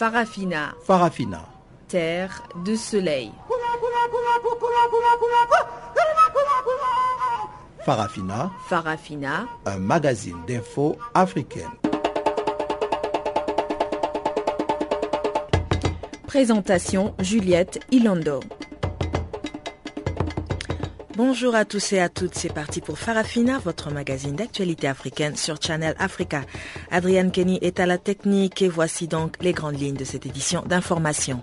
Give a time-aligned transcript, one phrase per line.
[0.00, 0.74] Farafina.
[0.82, 1.46] Farafina.
[1.86, 3.32] Terre de soleil.
[7.84, 8.50] Farafina.
[8.66, 9.46] Farafina.
[9.66, 11.68] Un magazine d'infos africaine.
[16.26, 18.40] Présentation Juliette Ilando.
[21.22, 25.60] Bonjour à tous et à toutes, c'est parti pour Farafina, votre magazine d'actualité africaine sur
[25.60, 26.40] Channel Africa.
[26.90, 30.62] Adrienne Kenny est à la technique et voici donc les grandes lignes de cette édition
[30.62, 31.42] d'information.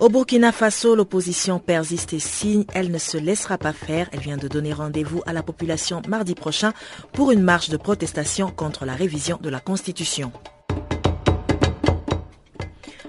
[0.00, 4.08] Au Burkina Faso, l'opposition persiste et signe, elle ne se laissera pas faire.
[4.10, 6.72] Elle vient de donner rendez-vous à la population mardi prochain
[7.12, 10.32] pour une marche de protestation contre la révision de la Constitution.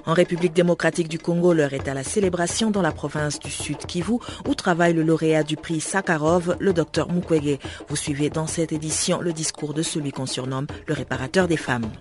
[0.07, 3.79] En République démocratique du Congo, l'heure est à la célébration dans la province du Sud
[3.85, 7.59] Kivu où travaille le lauréat du prix Sakharov, le docteur Mukwege.
[7.89, 11.91] Vous suivez dans cette édition le discours de celui qu'on surnomme le réparateur des femmes.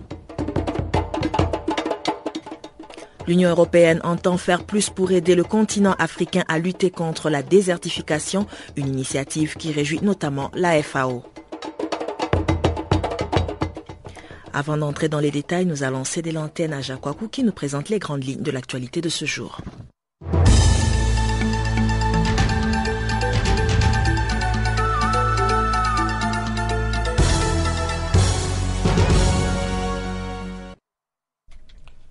[3.27, 8.47] L'Union européenne entend faire plus pour aider le continent africain à lutter contre la désertification,
[8.77, 11.23] une initiative qui réjouit notamment la FAO.
[14.59, 17.89] Avant d'entrer dans les détails, nous allons céder l'antenne à Jacques Wakou qui nous présente
[17.89, 19.61] les grandes lignes de l'actualité de ce jour.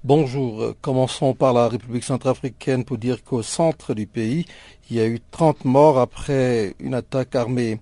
[0.04, 4.46] Bonjour, commençons par la République centrafricaine pour dire qu'au centre du pays,
[4.90, 7.80] il y a eu 30 morts après une attaque armée.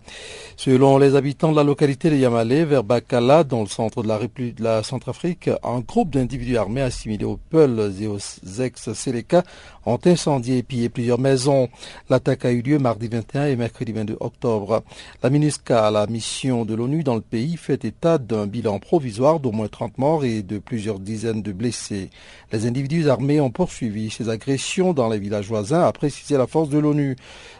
[0.57, 4.17] Selon les habitants de la localité de Yamale, vers Bakala, dans le centre de la
[4.17, 8.19] République de la Centrafrique, un groupe d'individus armés assimilés aux Peuls et aux
[8.59, 9.43] ex-Séléka
[9.87, 11.69] ont incendié et pillé plusieurs maisons.
[12.09, 14.83] L'attaque a eu lieu mardi 21 et mercredi 22 octobre.
[15.23, 19.53] La MINUSCA, la mission de l'ONU dans le pays, fait état d'un bilan provisoire d'au
[19.53, 22.09] moins 30 morts et de plusieurs dizaines de blessés.
[22.51, 26.71] Les individus armés ont poursuivi ces agressions dans les villages voisins, a précisé la force
[26.71, 26.94] de l'ONU.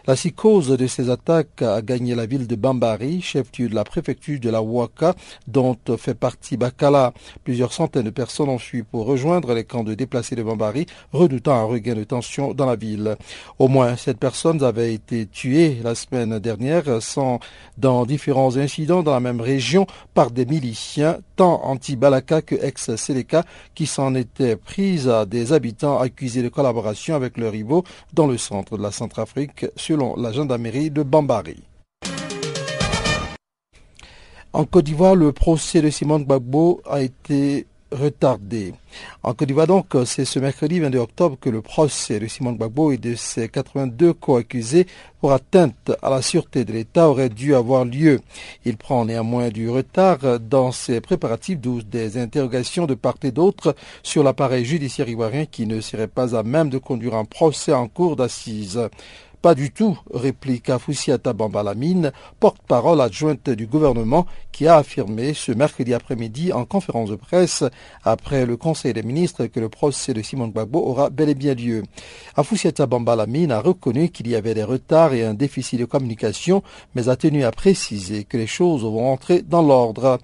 [0.07, 4.39] La psychose de ces attaques a gagné la ville de Bambari, chef-lieu de la préfecture
[4.39, 5.15] de la Ouaka,
[5.47, 7.13] dont fait partie Bakala.
[7.43, 11.55] Plusieurs centaines de personnes ont fui pour rejoindre les camps de déplacés de Bambari, redoutant
[11.55, 13.17] un regain de tension dans la ville.
[13.59, 16.83] Au moins sept personnes avaient été tuées la semaine dernière
[17.77, 23.85] dans différents incidents dans la même région par des miliciens, tant anti-Balaka que ex-Seleka, qui
[23.85, 28.77] s'en étaient prises à des habitants accusés de collaboration avec leurs rivaux dans le centre
[28.77, 28.91] de la
[29.25, 31.63] Centrafrique selon la gendarmerie de Bambari.
[34.53, 38.73] En Côte d'Ivoire, le procès de Simone Gbagbo a été retardé.
[39.23, 42.91] En Côte d'Ivoire, donc, c'est ce mercredi 22 octobre que le procès de Simone Gbagbo
[42.91, 44.87] et de ses 82 co-accusés
[45.19, 48.19] pour atteinte à la sûreté de l'État aurait dû avoir lieu.
[48.63, 53.75] Il prend néanmoins du retard dans ses préparatifs, d'où des interrogations de part et d'autre
[54.03, 57.87] sur l'appareil judiciaire ivoirien qui ne serait pas à même de conduire un procès en
[57.87, 58.79] cours d'assises.
[59.45, 65.93] Pas du tout, réplique Afoussiata Bambalamine, porte-parole adjointe du gouvernement, qui a affirmé ce mercredi
[65.93, 67.63] après-midi en conférence de presse
[68.03, 71.53] après le Conseil des ministres que le procès de Simone Gbagbo aura bel et bien
[71.53, 71.83] lieu.
[72.35, 76.63] Afoussiata Bambalamine a reconnu qu'il y avait des retards et un déficit de communication,
[76.95, 80.17] mais a tenu à préciser que les choses vont entrer dans l'ordre.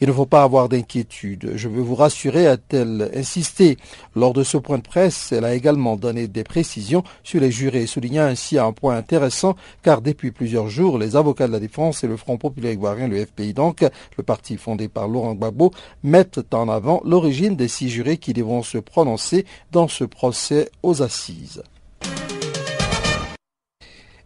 [0.00, 1.54] Il ne faut pas avoir d'inquiétude.
[1.56, 3.78] Je veux vous rassurer, a-t-elle insisté.
[4.14, 7.88] Lors de ce point de presse, elle a également donné des précisions sur les jurés,
[7.88, 12.06] soulignant ainsi un point intéressant car depuis plusieurs jours, les avocats de la défense et
[12.06, 13.84] le Front populaire ivoirien, le FPI donc,
[14.16, 15.72] le parti fondé par Laurent Gbagbo,
[16.02, 21.02] mettent en avant l'origine des six jurés qui devront se prononcer dans ce procès aux
[21.02, 21.62] assises.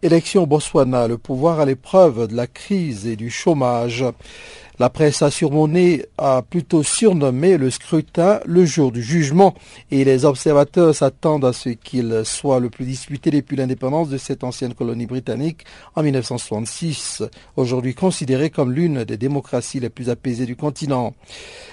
[0.04, 4.04] Élection Botswana, le pouvoir à l'épreuve de la crise et du chômage.
[4.80, 9.54] La presse a surmonné, a plutôt surnommé le scrutin le jour du jugement
[9.92, 14.42] et les observateurs s'attendent à ce qu'il soit le plus disputé depuis l'indépendance de cette
[14.42, 15.64] ancienne colonie britannique
[15.94, 17.22] en 1966,
[17.56, 21.14] aujourd'hui considérée comme l'une des démocraties les plus apaisées du continent.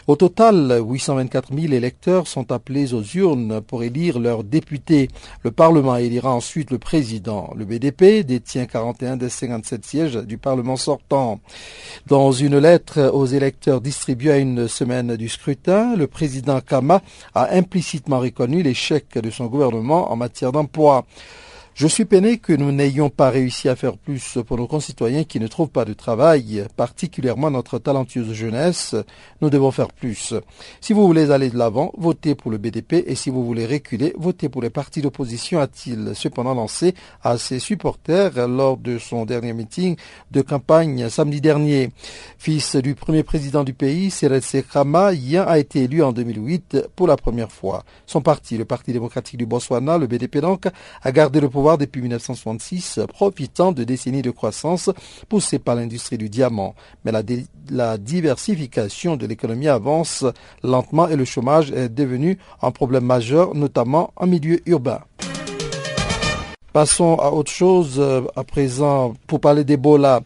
[0.06, 5.10] Au total, 824 000 électeurs sont appelés aux urnes pour élire leurs députés.
[5.44, 7.52] Le Parlement élira ensuite le président.
[7.56, 11.40] Le BDP détient 41 des 57 sièges du Parlement sortant.
[12.08, 17.02] Dans une lettre aux électeurs distribués à une semaine du scrutin, le président Kama
[17.34, 21.06] a implicitement reconnu l'échec de son gouvernement en matière d'emploi.
[21.74, 25.40] Je suis peiné que nous n'ayons pas réussi à faire plus pour nos concitoyens qui
[25.40, 28.94] ne trouvent pas de travail, particulièrement notre talentueuse jeunesse.
[29.40, 30.34] Nous devons faire plus.
[30.82, 34.14] Si vous voulez aller de l'avant, votez pour le BDP et si vous voulez reculer,
[34.18, 39.54] votez pour les partis d'opposition, a-t-il cependant lancé à ses supporters lors de son dernier
[39.54, 39.96] meeting
[40.30, 41.90] de campagne samedi dernier.
[42.38, 47.08] Fils du premier président du pays, Cyril Sekrama, Yen a été élu en 2008 pour
[47.08, 47.86] la première fois.
[48.06, 50.66] Son parti, le Parti démocratique du Botswana, le BDP donc,
[51.02, 54.90] a gardé le pouvoir depuis 1966, profitant de décennies de croissance
[55.30, 56.75] poussées par l'industrie du diamant.
[57.06, 57.12] Mais
[57.69, 60.25] la, diversification de l'économie avance
[60.63, 65.02] lentement et le chômage est devenu un problème majeur, notamment en milieu urbain.
[66.74, 70.22] Passons à autre chose euh, à présent pour parler d'Ebola.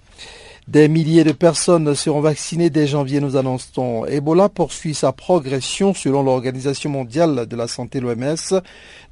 [0.68, 4.04] Des milliers de personnes seront vaccinées dès janvier, nous annonçons.
[4.08, 8.62] Ebola poursuit sa progression selon l'Organisation mondiale de la santé, l'OMS.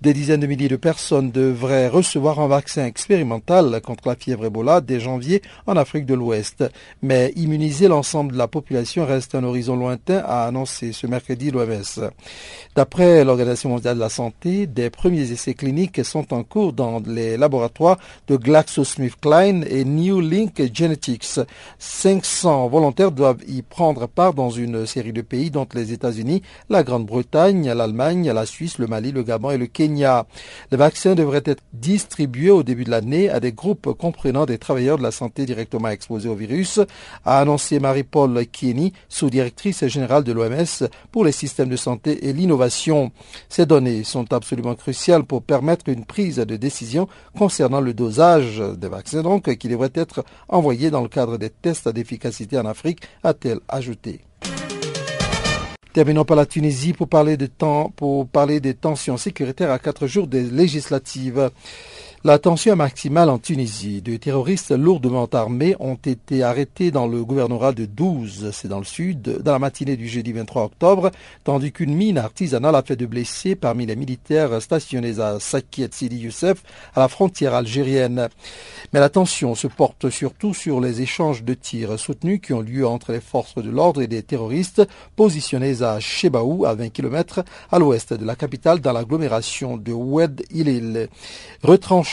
[0.03, 4.81] Des dizaines de milliers de personnes devraient recevoir un vaccin expérimental contre la fièvre Ebola
[4.81, 6.65] dès janvier en Afrique de l'Ouest.
[7.01, 12.11] Mais immuniser l'ensemble de la population reste un horizon lointain, a annoncé ce mercredi l'OMS.
[12.75, 17.37] D'après l'Organisation mondiale de la santé, des premiers essais cliniques sont en cours dans les
[17.37, 17.97] laboratoires
[18.27, 21.39] de GlaxoSmithKline et New Link Genetics.
[21.79, 26.83] 500 volontaires doivent y prendre part dans une série de pays, dont les États-Unis, la
[26.83, 29.92] Grande-Bretagne, l'Allemagne, la Suisse, le Mali, le Gabon et le Kenya.
[30.01, 34.97] Le vaccin devrait être distribué au début de l'année à des groupes comprenant des travailleurs
[34.97, 36.79] de la santé directement exposés au virus,
[37.25, 43.11] a annoncé Marie-Paul Kieni, sous-directrice générale de l'OMS pour les systèmes de santé et l'innovation.
[43.49, 47.07] Ces données sont absolument cruciales pour permettre une prise de décision
[47.37, 51.89] concernant le dosage des vaccins, donc, qui devrait être envoyé dans le cadre des tests
[51.89, 54.21] d'efficacité en Afrique, a-t-elle ajouté.
[55.93, 61.51] Terminons par la Tunisie pour parler, des tensions sécuritaires à quatre jours des législatives.
[62.25, 64.01] La tension maximale en Tunisie.
[64.01, 68.85] Deux terroristes lourdement armés ont été arrêtés dans le gouvernorat de 12, c'est dans le
[68.85, 71.11] sud, dans la matinée du jeudi 23 octobre,
[71.43, 76.15] tandis qu'une mine artisanale a fait de blessés parmi les militaires stationnés à Sakiet Sidi
[76.19, 76.63] Youssef,
[76.95, 78.29] à la frontière algérienne.
[78.93, 82.87] Mais la tension se porte surtout sur les échanges de tirs soutenus qui ont lieu
[82.87, 84.87] entre les forces de l'ordre et des terroristes
[85.17, 90.45] positionnés à Chebaou, à 20 km à l'ouest de la capitale, dans l'agglomération de Oued
[90.51, 91.09] Ilil.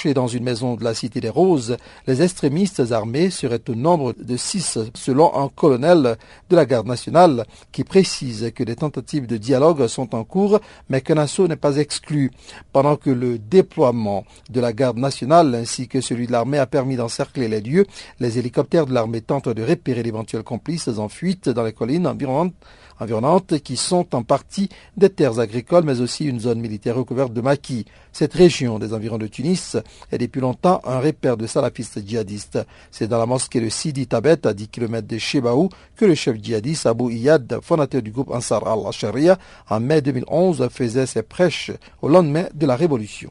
[0.03, 1.77] Dans une maison de la Cité des Roses,
[2.07, 6.17] les extrémistes armés seraient au nombre de six, selon un colonel
[6.49, 10.59] de la garde nationale qui précise que des tentatives de dialogue sont en cours,
[10.89, 12.31] mais qu'un assaut n'est pas exclu.
[12.73, 16.97] Pendant que le déploiement de la garde nationale ainsi que celui de l'armée a permis
[16.97, 17.87] d'encercler les lieux,
[18.21, 22.55] les hélicoptères de l'armée tentent de repérer d'éventuels complices en fuite dans les collines environnantes
[23.01, 27.41] environnantes qui sont en partie des terres agricoles mais aussi une zone militaire recouverte de
[27.41, 27.87] maquis.
[28.13, 29.77] Cette région des environs de Tunis
[30.13, 32.59] est depuis longtemps un repère de salafistes djihadistes.
[32.91, 36.37] C'est dans la mosquée de Sidi Tabet à 10 km de Shebaou que le chef
[36.41, 39.39] djihadiste Abu Iyad, fondateur du groupe Ansar al-Sharia,
[39.69, 43.31] en mai 2011 faisait ses prêches au lendemain de la révolution.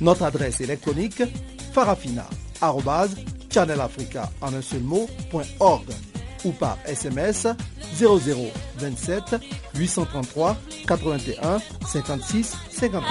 [0.00, 1.22] Notre adresse électronique
[1.72, 4.82] farafina.channelafrica en un seul
[6.44, 7.48] ou par SMS
[7.98, 9.36] 0027
[9.74, 13.02] 833 81 56 59.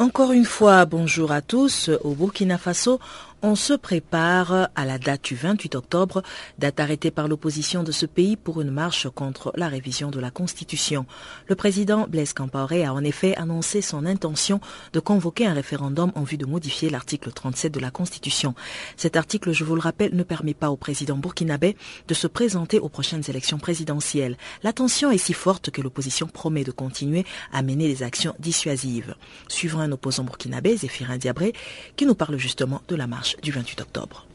[0.00, 1.90] Encore une fois, bonjour à tous.
[2.04, 3.00] Au Burkina Faso,
[3.42, 6.22] on se prépare à la date du 28 octobre,
[6.58, 10.30] date arrêtée par l'opposition de ce pays pour une marche contre la révision de la
[10.30, 11.06] Constitution.
[11.46, 14.60] Le président Blaise Compaoré a en effet annoncé son intention
[14.92, 18.54] de convoquer un référendum en vue de modifier l'article 37 de la Constitution.
[18.96, 21.76] Cet article, je vous le rappelle, ne permet pas au président burkinabé
[22.08, 24.36] de se présenter aux prochaines élections présidentielles.
[24.64, 29.14] La tension est si forte que l'opposition promet de continuer à mener des actions dissuasives.
[29.46, 31.52] Suivant un opposant burkinabé, Zéphirin Diabré,
[31.94, 34.26] qui nous parle justement de la marche du 28 octobre.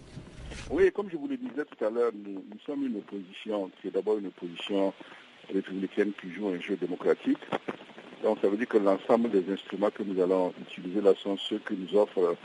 [0.69, 3.91] Oui, comme je vous le disais tout à l'heure, nous, sommes une opposition qui est
[3.91, 4.93] d'abord une opposition
[5.53, 7.39] républicaine qui joue un jeu démocratique.
[8.23, 11.59] Donc ça veut dire que l'ensemble des instruments que nous allons utiliser là sont ceux
[11.59, 12.35] que nous offre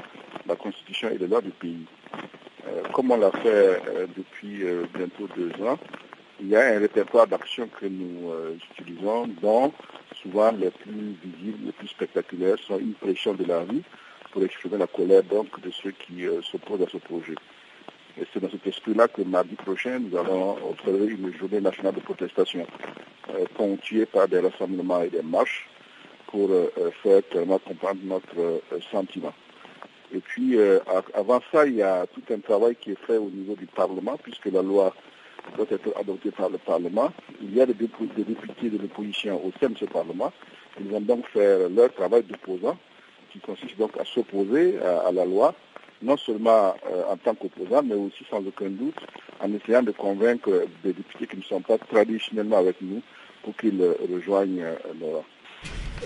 [0.47, 1.87] la Constitution et les lois du pays.
[2.67, 5.79] Euh, comme on l'a fait euh, depuis euh, bientôt deux ans,
[6.41, 8.31] il y a un répertoire d'actions que nous
[8.79, 9.73] utilisons, dont
[10.23, 13.83] souvent les plus visibles, les plus spectaculaires sont une pression de la rue
[14.33, 17.35] pour exprimer la colère donc de ceux qui s'opposent à ce projet.
[18.21, 22.01] Et c'est dans cet esprit-là que mardi prochain, nous allons observer une journée nationale de
[22.01, 22.67] protestation,
[23.55, 25.69] ponctuée par des rassemblements et des marches
[26.27, 26.51] pour
[27.03, 29.33] faire clairement comprendre notre sentiment.
[30.13, 30.79] Et puis, euh,
[31.15, 34.17] avant ça, il y a tout un travail qui est fait au niveau du Parlement,
[34.23, 34.95] puisque la loi
[35.57, 37.13] doit être adoptée par le Parlement.
[37.43, 40.33] Il y a des, députés de l'opposition au sein de ce Parlement.
[40.81, 42.79] Ils vont donc faire leur travail d'opposant,
[43.33, 45.55] qui consiste donc à s'opposer à, la loi,
[46.03, 48.99] non seulement euh, en tant qu'opposant, mais aussi sans aucun doute
[49.41, 53.03] en essayant de convaincre des députés qui ne sont pas traditionnellement avec nous
[53.43, 53.83] pour qu'ils
[54.13, 55.25] rejoignent euh, loi.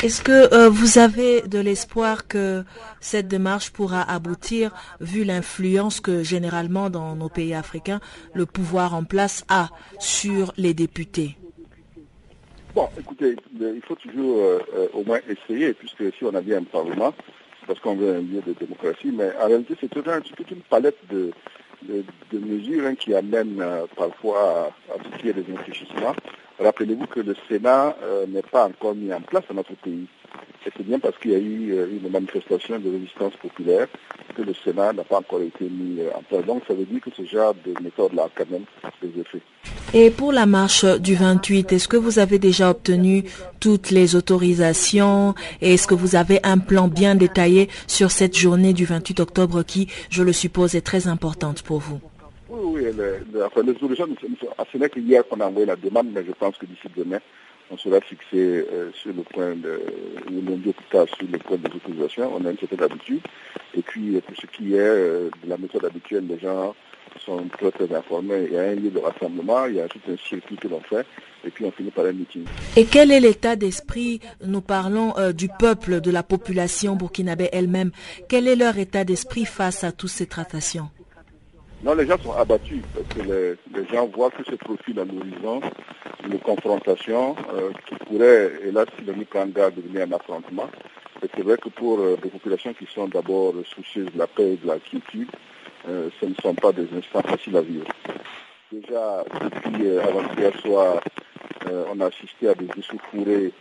[0.03, 2.65] Est-ce que euh, vous avez de l'espoir que
[3.01, 8.01] cette démarche pourra aboutir, vu l'influence que généralement dans nos pays africains,
[8.35, 9.69] le pouvoir en place a
[10.01, 11.37] sur les députés?
[12.75, 16.59] Bon, écoutez, il faut toujours euh, euh, au moins essayer, puisque si on a bien
[16.59, 17.13] un Parlement,
[17.67, 20.07] parce qu'on veut un lieu de démocratie, mais en réalité, c'est toute,
[20.51, 21.33] une palette de,
[22.33, 23.63] mesures hein, qui amènent
[23.97, 26.15] parfois à, est des infléchissements.
[26.59, 30.07] Rappelez-vous que le Sénat euh, n'est pas encore mis en place dans notre pays.
[30.65, 33.89] Et c'est bien parce qu'il y a eu euh, une manifestation de résistance populaire
[34.37, 36.45] que le Sénat n'a pas encore été mis euh, en place.
[36.47, 38.65] Donc ça veut dire que ce genre de méthode-là a quand même
[39.03, 39.43] des effets.
[39.95, 43.25] Et pour la marche du 28, est-ce que vous avez déjà obtenu
[43.61, 45.35] toutes les autorisations?
[45.61, 49.63] Et est-ce que vous avez un plan bien détaillé sur cette journée du 28 octobre
[49.63, 52.01] qui, je le suppose, est très importante pour vous?
[52.49, 56.57] Oui, les, enfin, les ce n'est qu'hier qu'on a envoyé la demande, mais je pense
[56.57, 57.19] que d'ici demain,
[57.71, 59.81] on sera fixé euh, sur le point de,
[60.31, 62.33] ou lundi sur le point de l'autorisation.
[62.35, 63.23] On a une certaine habitude.
[63.75, 66.75] Et puis, pour ce qui est euh, de la méthode habituelle, les gens
[67.25, 68.47] sont très très informés.
[68.47, 70.81] Il y a un lieu de rassemblement, il y a tout un circuit que l'on
[70.81, 71.07] fait,
[71.45, 72.45] et puis on finit par un meeting.
[72.77, 77.91] Et quel est l'état d'esprit Nous parlons euh, du peuple, de la population burkinabé elle-même?
[78.29, 80.89] Quel est leur état d'esprit face à toutes ces tractations?
[81.83, 85.61] Non, les gens sont abattus parce que les, gens voient que ce profil à l'horizon,
[86.25, 90.71] une confrontation euh, qui pourrait, hélas, si le en garde, devenir un affrontement.
[91.25, 94.53] Et c'est vrai que pour euh, des populations qui sont d'abord soucieuses de la paix
[94.53, 95.29] et de la quiétude,
[95.89, 97.87] euh, ce ne sont pas des instants faciles à vivre.
[98.71, 101.01] Déjà, depuis avant-hier soir,
[101.93, 102.69] on a assisté à des
[103.11, 103.53] fourrés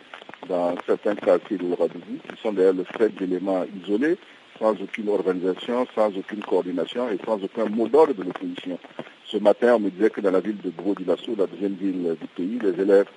[0.47, 4.17] dans certains quartiers de l'Oradougou, qui sont d'ailleurs le fait d'éléments isolés,
[4.61, 8.77] sans aucune organisation, sans aucune coordination et sans aucun mot d'ordre de l'opposition.
[9.25, 10.95] Ce matin, on me disait que dans la ville de Gros
[11.37, 13.07] la deuxième ville du pays, les élèves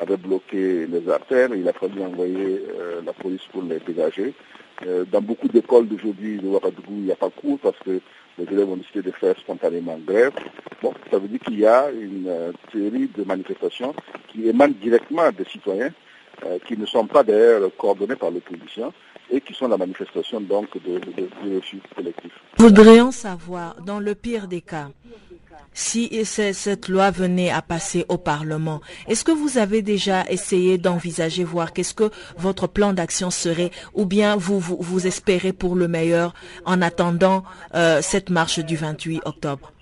[0.00, 4.34] avaient bloqué les artères il a fallu envoyer euh, la police pour les dégager.
[4.86, 8.00] Euh, dans beaucoup d'écoles d'aujourd'hui de Ouagadougou, il n'y a pas cours parce que
[8.38, 10.32] les élèves ont décidé de faire spontanément grève.
[10.82, 13.94] Bon, ça veut dire qu'il y a une euh, série de manifestations
[14.28, 15.90] qui émanent directement des citoyens,
[16.66, 18.92] qui ne sont pas d'ailleurs coordonnés par l'opposition
[19.30, 22.32] et qui sont la manifestation donc de, de, refus collectif.
[22.58, 24.88] Voudrions savoir, dans le pire des cas,
[25.72, 31.42] si cette loi venait à passer au Parlement, est-ce que vous avez déjà essayé d'envisager,
[31.42, 36.32] voir qu'est-ce que votre plan d'action serait, ou bien vous, vous, espérez pour le meilleur
[36.64, 37.42] en attendant
[37.74, 39.72] euh, cette marche du 28 octobre?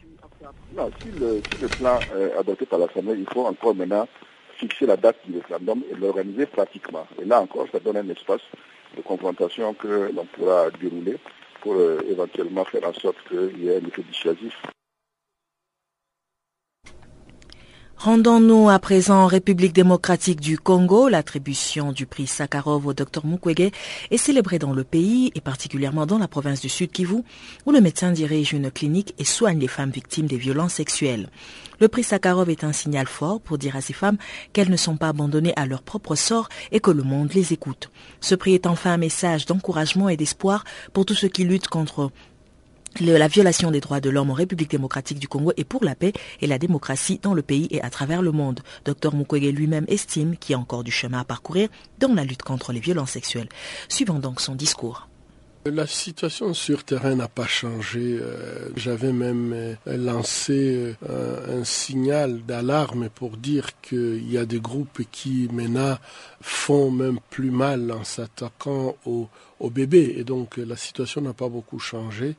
[0.74, 4.08] Non, si le, plan est adopté par l'Assemblée, il faut encore maintenant
[4.56, 7.06] fixer la date du référendum et l'organiser pratiquement.
[7.20, 8.40] Et là encore, ça donne un espace
[8.96, 11.18] de confrontation que l'on pourra dérouler
[11.60, 14.54] pour euh, éventuellement faire en sorte qu'il y ait un effet dissuasif.
[18.04, 21.08] Rendons-nous à présent en République démocratique du Congo.
[21.08, 23.70] L'attribution du prix Sakharov au Dr Mukwege
[24.10, 27.22] est célébrée dans le pays et particulièrement dans la province du Sud Kivu
[27.64, 31.28] où le médecin dirige une clinique et soigne les femmes victimes des violences sexuelles.
[31.78, 34.18] Le prix Sakharov est un signal fort pour dire à ces femmes
[34.52, 37.92] qu'elles ne sont pas abandonnées à leur propre sort et que le monde les écoute.
[38.20, 42.10] Ce prix est enfin un message d'encouragement et d'espoir pour tous ceux qui luttent contre
[43.00, 46.12] la violation des droits de l'homme en République démocratique du Congo et pour la paix
[46.40, 48.60] et la démocratie dans le pays et à travers le monde.
[48.84, 51.68] Dr Mukwege lui-même estime qu'il y a encore du chemin à parcourir
[51.98, 53.48] dans la lutte contre les violences sexuelles.
[53.88, 55.08] Suivons donc son discours.
[55.64, 58.18] La situation sur terrain n'a pas changé.
[58.20, 64.58] Euh, j'avais même euh, lancé euh, un signal d'alarme pour dire qu'il y a des
[64.58, 65.98] groupes qui maintenant
[66.40, 70.16] font même plus mal en s'attaquant aux bébés.
[70.16, 72.34] Et donc la situation n'a pas beaucoup changé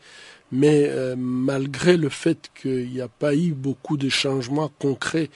[0.55, 5.31] Mais euh, malgré le fait qu'il n'y a pas eu beaucoup de changements concrets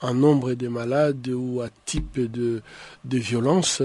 [0.00, 2.62] en nombre de malades ou à type de,
[3.04, 3.82] de violence,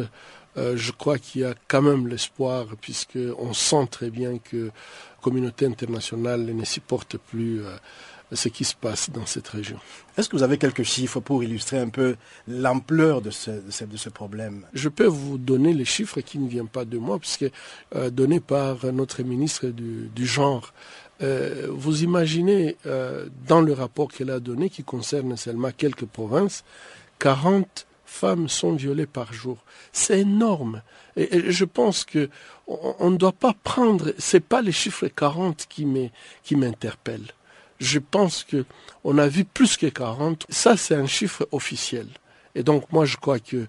[0.58, 5.22] euh, je crois qu'il y a quand même l'espoir, puisqu'on sent très bien que la
[5.22, 7.76] communauté internationale ne supporte plus euh,
[8.34, 9.80] ce qui se passe dans cette région.
[10.18, 12.16] Est-ce que vous avez quelques chiffres pour illustrer un peu
[12.48, 14.66] l'ampleur de ce, de ce, problème?
[14.74, 17.46] Je peux vous donner les chiffres qui ne viennent pas de moi, puisque
[17.96, 20.74] euh, donnés par notre ministre du, du genre.
[21.22, 26.64] Euh, vous imaginez, euh, dans le rapport qu'elle a donné, qui concerne seulement quelques provinces,
[27.20, 29.58] 40 femmes sont violées par jour.
[29.92, 30.82] C'est énorme.
[31.16, 32.30] Et, je pense que
[32.68, 37.34] on ne doit pas prendre, c'est pas les chiffres 40 qui m'interpellent
[37.80, 38.66] je pense que
[39.04, 40.46] on a vu plus que 40.
[40.50, 42.08] Ça, c'est un chiffre officiel.
[42.56, 43.68] Et donc, moi, je crois que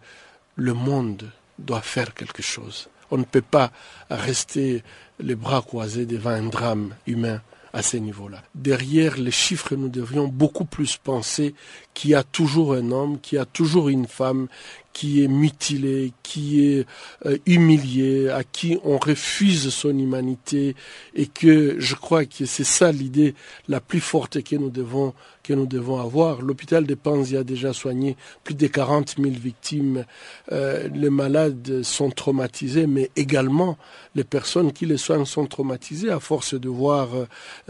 [0.57, 2.88] le monde doit faire quelque chose.
[3.11, 3.71] On ne peut pas
[4.11, 4.83] rester
[5.21, 7.41] les bras croisés devant un drame humain
[7.73, 8.43] à ce niveau-là.
[8.55, 11.55] Derrière les chiffres, nous devrions beaucoup plus penser
[11.99, 14.47] qu'il y a toujours un homme, qu'il y a toujours une femme
[14.93, 16.87] qui est mutilé, qui est
[17.26, 20.76] euh, humilié, à qui on refuse son humanité,
[21.17, 23.35] et que je crois que c'est ça l'idée
[23.67, 25.12] la plus forte que nous devons
[25.43, 26.43] que nous devons avoir.
[26.43, 30.05] L'hôpital de Panzi a déjà soigné plus de 40 000 victimes.
[30.52, 33.78] Euh, les malades sont traumatisés, mais également
[34.14, 37.09] les personnes qui les soignent sont traumatisées à force de voir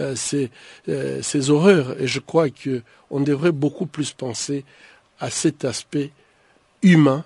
[0.01, 0.51] euh, ces,
[1.23, 2.01] ces horreurs.
[2.01, 4.65] Et je crois que on devrait beaucoup plus penser
[5.21, 6.11] à cet aspect
[6.83, 7.25] humain,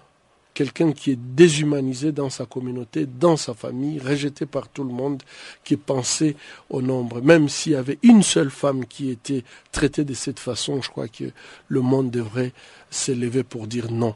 [0.54, 5.22] quelqu'un qui est déshumanisé dans sa communauté, dans sa famille, rejeté par tout le monde,
[5.64, 6.36] qui est pensé
[6.70, 7.20] au nombre.
[7.20, 11.08] Même s'il y avait une seule femme qui était traitée de cette façon, je crois
[11.08, 11.30] que
[11.68, 12.52] le monde devrait
[12.90, 14.14] s'élever pour dire non.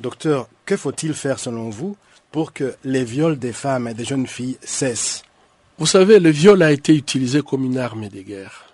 [0.00, 1.96] Docteur, que faut-il faire selon vous
[2.30, 5.22] pour que les viols des femmes et des jeunes filles cessent?
[5.78, 8.69] Vous savez, le viol a été utilisé comme une arme de guerre.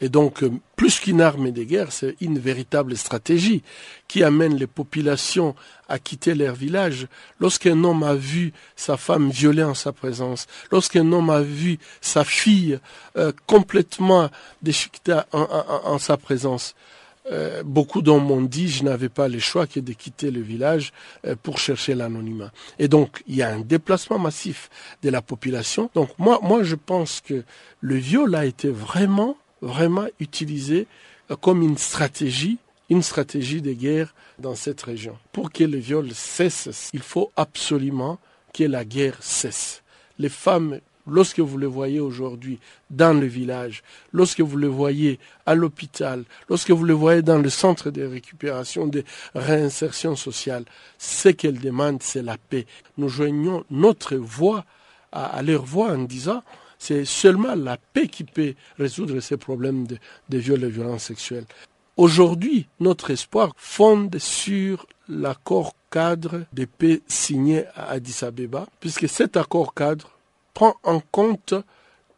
[0.00, 3.62] Et donc, euh, plus qu'une arme de guerre, c'est une véritable stratégie
[4.08, 5.54] qui amène les populations
[5.88, 7.06] à quitter leur village.
[7.38, 12.24] Lorsqu'un homme a vu sa femme violée en sa présence, lorsqu'un homme a vu sa
[12.24, 12.80] fille
[13.16, 14.30] euh, complètement
[14.62, 16.74] déchiquetée en, sa présence,
[17.30, 20.92] euh, beaucoup d'hommes m'ont dit je n'avais pas le choix que de quitter le village
[21.42, 22.52] pour chercher l'anonymat.
[22.78, 24.68] Et donc il y a un déplacement massif
[25.02, 25.88] de la population.
[25.94, 27.44] Donc moi, moi je pense que
[27.80, 30.86] le viol a été vraiment vraiment utilisé
[31.30, 32.58] euh, comme une stratégie,
[32.90, 35.16] une stratégie de guerre dans cette région.
[35.32, 38.18] Pour que le viol cesse, il faut absolument
[38.52, 39.82] que la guerre cesse.
[40.18, 42.58] Les femmes, lorsque vous les voyez aujourd'hui
[42.90, 47.50] dans le village, lorsque vous les voyez à l'hôpital, lorsque vous les voyez dans le
[47.50, 49.02] centre de récupération, de
[49.34, 50.64] réinsertion sociale,
[50.98, 52.66] ce qu'elles demandent, c'est la paix.
[52.98, 54.64] Nous joignons notre voix
[55.10, 56.42] à leur voix en disant
[56.84, 59.98] c'est seulement la paix qui peut résoudre ces problèmes de,
[60.38, 61.46] viol et de violence sexuelle.
[61.96, 69.38] Aujourd'hui, notre espoir fonde sur l'accord cadre de paix signé à Addis Abeba, puisque cet
[69.38, 70.10] accord cadre
[70.52, 71.54] prend en compte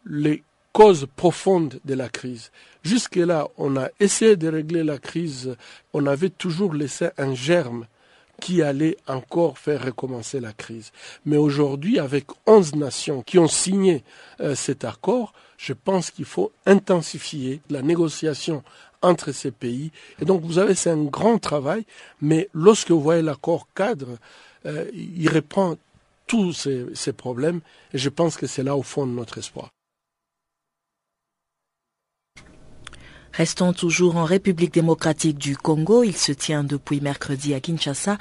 [0.04, 2.50] les causes profondes de la crise.
[2.82, 5.56] Jusque-là, on a essayé de régler la crise,
[5.92, 7.86] on avait toujours laissé un germe
[8.40, 10.92] qui allait encore faire recommencer la crise.
[11.24, 14.04] Mais aujourd'hui, avec 11 nations qui ont signé
[14.40, 18.62] euh, cet accord, je pense qu'il faut intensifier la négociation
[19.02, 19.90] entre ces pays.
[20.20, 21.84] Et donc, vous avez, c'est un grand travail,
[22.20, 24.18] mais lorsque vous voyez l'accord cadre,
[24.66, 25.76] euh, il reprend
[26.26, 27.60] tous ces problèmes,
[27.92, 29.70] et je pense que c'est là au fond de notre espoir.
[33.36, 36.02] Restons toujours en République démocratique du Congo.
[36.02, 38.16] Il se tient depuis mercredi à Kinshasa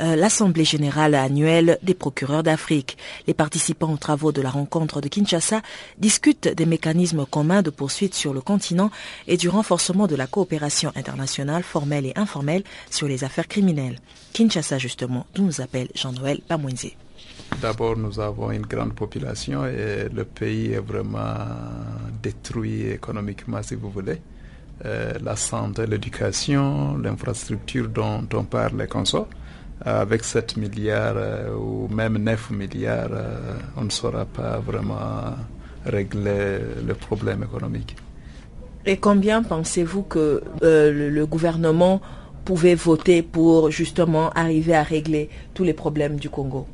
[0.00, 2.96] euh, l'Assemblée générale annuelle des procureurs d'Afrique.
[3.26, 5.60] Les participants aux travaux de la rencontre de Kinshasa
[5.98, 8.90] discutent des mécanismes communs de poursuite sur le continent
[9.26, 13.98] et du renforcement de la coopération internationale formelle et informelle sur les affaires criminelles.
[14.32, 16.92] Kinshasa, justement, d'où nous appelle Jean-Noël Pamouinze.
[17.60, 21.44] D'abord, nous avons une grande population et le pays est vraiment
[22.22, 24.18] détruit économiquement, si vous voulez.
[24.84, 29.28] Euh, la santé, l'éducation, l'infrastructure dont on parle et qu'on sort.
[29.84, 35.34] avec 7 milliards euh, ou même 9 milliards, euh, on ne saura pas vraiment
[35.84, 37.94] régler le problème économique.
[38.84, 42.00] Et combien pensez-vous que le, le, gouvernement
[42.44, 46.66] pouvait voter pour justement arriver à régler tous les problèmes du Congo?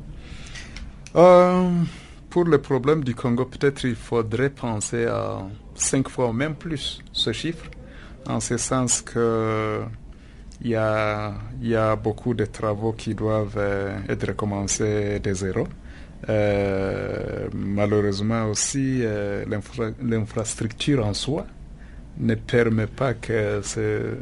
[1.13, 5.39] Pour les problèmes du Congo, peut-être il faudrait penser à
[5.75, 7.65] 5 fois ou même plus ce chiffre
[8.27, 9.81] en ce sens que
[10.61, 15.67] il y a, y a beaucoup de travaux qui doivent euh, être recommencés de zéro.
[17.53, 19.03] malheureusement aussi,
[20.01, 21.45] l'infrastructure en soi
[22.17, 24.15] ne permet pas que ce,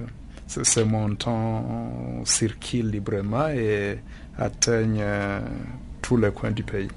[0.48, 4.00] ce, montant circule librement et
[4.38, 5.04] atteigne
[6.02, 6.90] tous les coins du pays.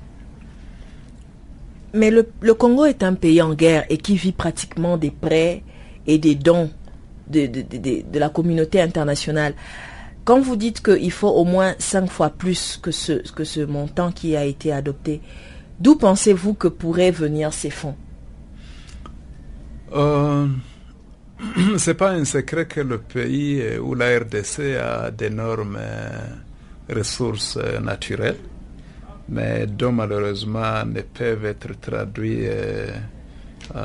[1.95, 5.63] Mais le, Congo est un pays en guerre et qui vit pratiquement des prêts
[6.09, 6.71] et des dons
[7.29, 9.55] de, de, la communauté internationale.
[10.25, 14.13] Quand vous dites qu'il faut au moins cinq fois plus que ce, que ce montant
[14.13, 15.21] qui a été adopté,
[15.81, 17.97] d'où pensez-vous que pourraient venir ces fonds
[19.95, 20.47] euh,
[21.79, 25.79] C'est pas un secret que le pays où la RDC a d'énormes
[26.89, 28.39] ressources naturelles
[29.29, 32.91] mais dont malheureusement ne peuvent être traduits euh,
[33.75, 33.81] euh,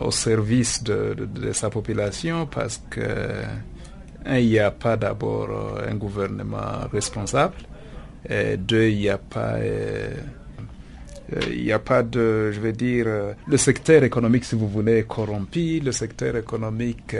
[0.00, 1.16] au service de,
[1.52, 3.00] sa population parce que
[4.28, 5.48] il n'y a pas d'abord
[5.88, 7.54] un gouvernement responsable,
[8.28, 10.14] et deux, il n'y a pas euh,
[11.50, 13.06] il n'y a pas de, je vais dire,
[13.48, 17.16] le secteur économique, si vous voulez, est corrompu, le secteur économique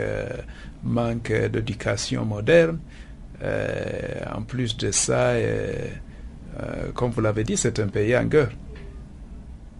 [0.83, 2.79] manque d'éducation moderne.
[3.43, 5.35] en plus de ça,
[6.59, 8.51] euh, comme vous l'avez dit, c'est un pays en guerre.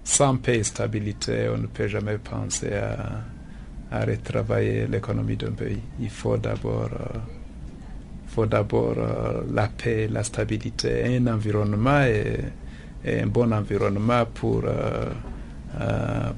[0.07, 2.71] Sans paix et stabilité, on ne peut jamais penser
[3.91, 5.81] à, retravailler l'économie d'un pays.
[5.99, 7.19] Il faut d'abord euh,
[8.27, 14.63] faut d'abord euh, la paix, la stabilité, un environnement et, un bon environnement pour,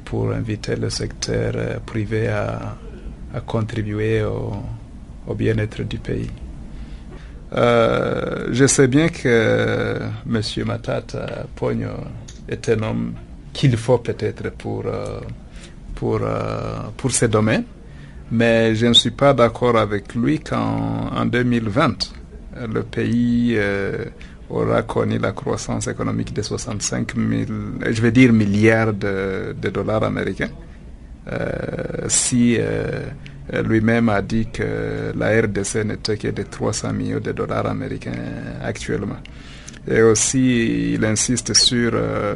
[0.06, 2.76] pour inviter le secteur privé à,
[3.46, 6.30] contribuer au bien-être du pays.
[7.54, 10.42] Euh, je sais bien que M.
[10.66, 11.90] Matata Pogno
[12.48, 13.14] est un homme
[13.54, 15.20] qu'il faut peut-être pour, euh,
[15.96, 17.66] pour, euh, pour ces domaines,
[18.32, 22.14] mais je ne suis pas d'accord avec lui qu'en en 2020,
[22.74, 23.58] le pays
[24.50, 27.44] aura connu la croissance économique de 65 000,
[27.90, 30.50] je vais dire milliards de, dollars américains.
[32.08, 32.58] si
[33.54, 38.12] euh, lui-même a dit que la RDC n'était que de 300 millions de dollars américains
[38.64, 39.18] actuellement.
[39.88, 42.36] Et aussi, il insiste sur, euh,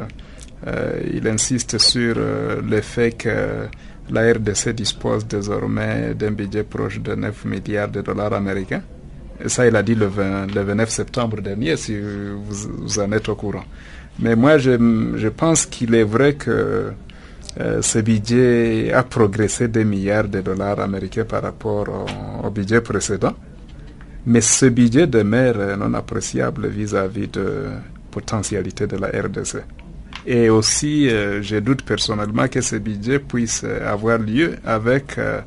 [1.12, 3.68] il insiste sur le fait que
[4.10, 8.82] la RDC dispose désormais d'un budget proche de 9 milliards de dollars américains.
[9.42, 13.64] Et ça, il a dit le, 29 septembre dernier, si vous, en êtes au courant.
[14.20, 16.92] Mais moi, je, pense qu'il est vrai que
[17.60, 21.86] euh, ce budget a progressé des milliards de dollars américains par rapport
[22.44, 23.34] au, budget précédent.
[24.26, 27.70] Mais ce budget demeure non appréciable vis-à-vis de
[28.10, 29.58] potentialité de la RDC.
[30.26, 35.40] Et aussi, euh, je doute personnellement que ce budget puisse avoir lieu avec euh,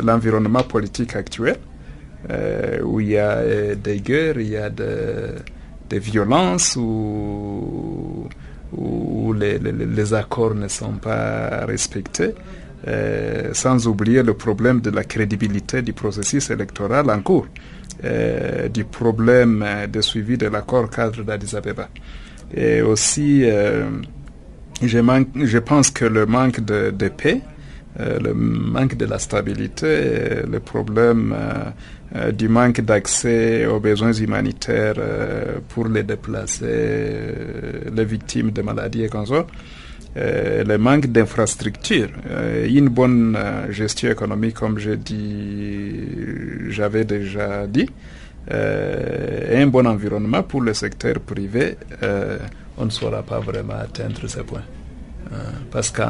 [0.00, 1.56] l'environnement politique actuel,
[2.84, 8.28] où il y a des guerres, il y a des violences, où
[9.32, 12.34] les, accords ne sont pas respectés,
[12.88, 17.46] euh, sans oublier le problème de la crédibilité du processus électoral en cours,
[18.04, 21.88] euh, du problème de suivi de l'accord cadre d'Addis Abeba.
[22.54, 23.88] Et aussi, euh,
[24.82, 27.40] je, pense que le manque de, paix,
[27.98, 31.34] le manque de la stabilité, le problème
[32.14, 38.60] euh, du manque d'accès aux besoins humanitaires euh, pour les déplacés, euh, les victimes de
[38.60, 39.46] maladies et consorts,
[40.14, 42.10] le manque d'infrastructures,
[42.68, 43.38] une bonne
[43.70, 47.88] gestion économique, comme je dit, j'avais déjà dit,
[48.50, 51.76] et un bon environnement pour le secteur privé,
[52.76, 54.62] on ne saura pas vraiment atteindre ce point.
[55.70, 56.02] parce que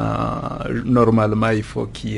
[0.84, 2.12] normalement, il faut qu'il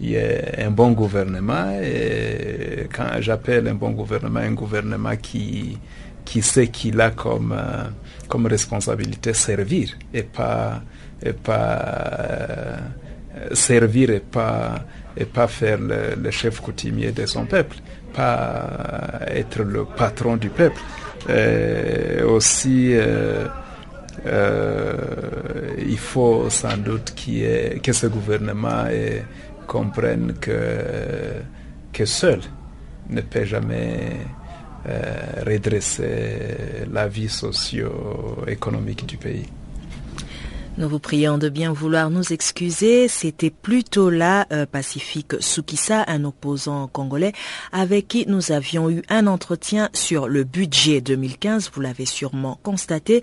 [0.00, 1.78] y ait un bon gouvernement.
[1.82, 5.78] Et quand j'appelle un bon gouvernement, un gouvernement qui,
[6.28, 7.84] qui sait qu'il a comme, euh,
[8.28, 10.82] comme responsabilité servir et pas,
[11.22, 12.76] et pas euh,
[13.54, 14.84] servir et pas,
[15.16, 17.78] et pas faire le, chef coutumier de son peuple,
[18.18, 20.80] être le patron du peuple.
[21.28, 22.96] Et aussi,
[24.26, 24.92] euh,
[25.78, 29.24] il faut sans doute ait, que ce gouvernement ait
[29.66, 32.40] comprennent que, seul
[33.10, 34.12] ne peut jamais
[34.88, 39.46] euh, redresser la vie socio-économique du pays.
[40.78, 43.08] Nous vous prions de bien vouloir nous excuser.
[43.08, 47.32] C'était plutôt là euh, Pacifique Sukisa, un opposant congolais,
[47.72, 51.72] avec qui nous avions eu un entretien sur le budget 2015.
[51.74, 53.22] Vous l'avez sûrement constaté.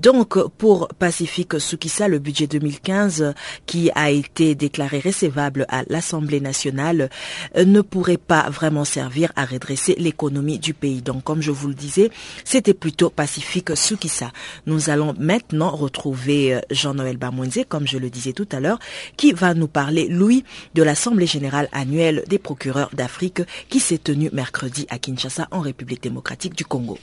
[0.00, 3.34] Donc, pour Pacifique Sukisa, le budget 2015
[3.66, 7.08] qui a été déclaré recevable à l'Assemblée nationale
[7.56, 11.02] euh, ne pourrait pas vraiment servir à redresser l'économie du pays.
[11.02, 12.10] Donc, comme je vous le disais,
[12.42, 14.32] c'était plutôt Pacifique Sukisa.
[14.66, 18.78] Nous allons maintenant retrouver euh, Jean Noël Bamouenze, comme je le disais tout à l'heure,
[19.16, 24.30] qui va nous parler, Louis, de l'Assemblée générale annuelle des procureurs d'Afrique qui s'est tenue
[24.32, 26.98] mercredi à Kinshasa en République démocratique du Congo.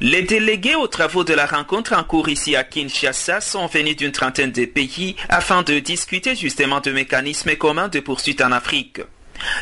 [0.00, 4.12] Les délégués aux travaux de la rencontre en cours ici à Kinshasa sont venus d'une
[4.12, 9.00] trentaine de pays afin de discuter justement de mécanismes communs de poursuite en Afrique.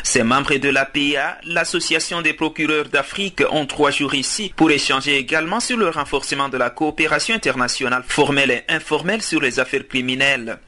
[0.03, 5.59] Ces membres de l'APA, l'Association des procureurs d'Afrique, ont trois jours ici pour échanger également
[5.59, 10.59] sur le renforcement de la coopération internationale formelle et informelle sur les affaires criminelles.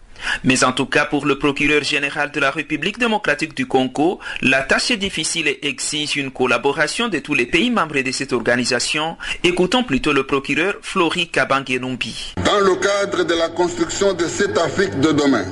[0.44, 4.62] Mais en tout cas, pour le procureur général de la République démocratique du Congo, la
[4.62, 9.18] tâche est difficile et exige une collaboration de tous les pays membres de cette organisation.
[9.44, 12.34] Écoutons plutôt le procureur Flori Kabangenumbi.
[12.44, 15.46] Dans le cadre de la construction de cette Afrique de demain,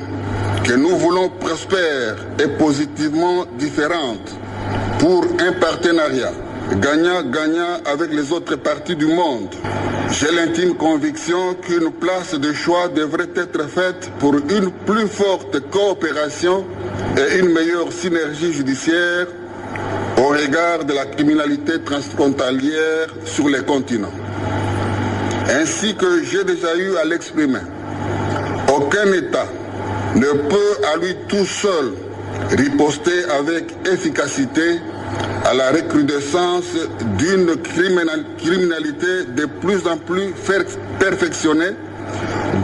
[0.65, 4.35] que nous voulons prospère et positivement différente
[4.97, 6.31] pour un partenariat
[6.81, 9.53] gagnant-gagnant avec les autres parties du monde.
[10.09, 16.65] J'ai l'intime conviction qu'une place de choix devrait être faite pour une plus forte coopération
[17.15, 19.27] et une meilleure synergie judiciaire
[20.17, 24.13] au regard de la criminalité transfrontalière sur les continents.
[25.47, 27.59] Ainsi que j'ai déjà eu à l'exprimer,
[28.75, 29.47] aucun État
[30.15, 31.93] ne peut à lui tout seul
[32.51, 34.79] riposter avec efficacité
[35.45, 36.65] à la recrudescence
[37.17, 37.55] d'une
[38.37, 40.33] criminalité de plus en plus
[40.99, 41.71] perfectionnée,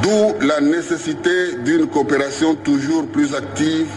[0.01, 3.87] d'où la nécessité d'une coopération toujours plus active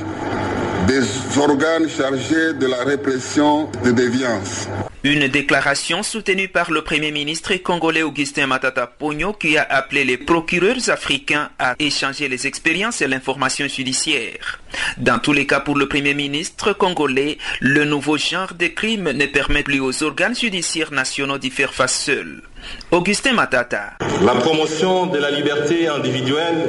[0.87, 4.68] des organes chargés de la répression des déviances.
[5.03, 10.16] Une déclaration soutenue par le Premier ministre congolais Augustin Matata Pogno qui a appelé les
[10.16, 14.61] procureurs africains à échanger les expériences et l'information judiciaire.
[14.97, 19.27] Dans tous les cas pour le Premier ministre congolais, le nouveau genre de crime ne
[19.27, 22.42] permet plus aux organes judiciaires nationaux d'y faire face seuls.
[22.90, 23.92] Augustin Matata.
[24.25, 26.68] La promotion de la liberté individuelle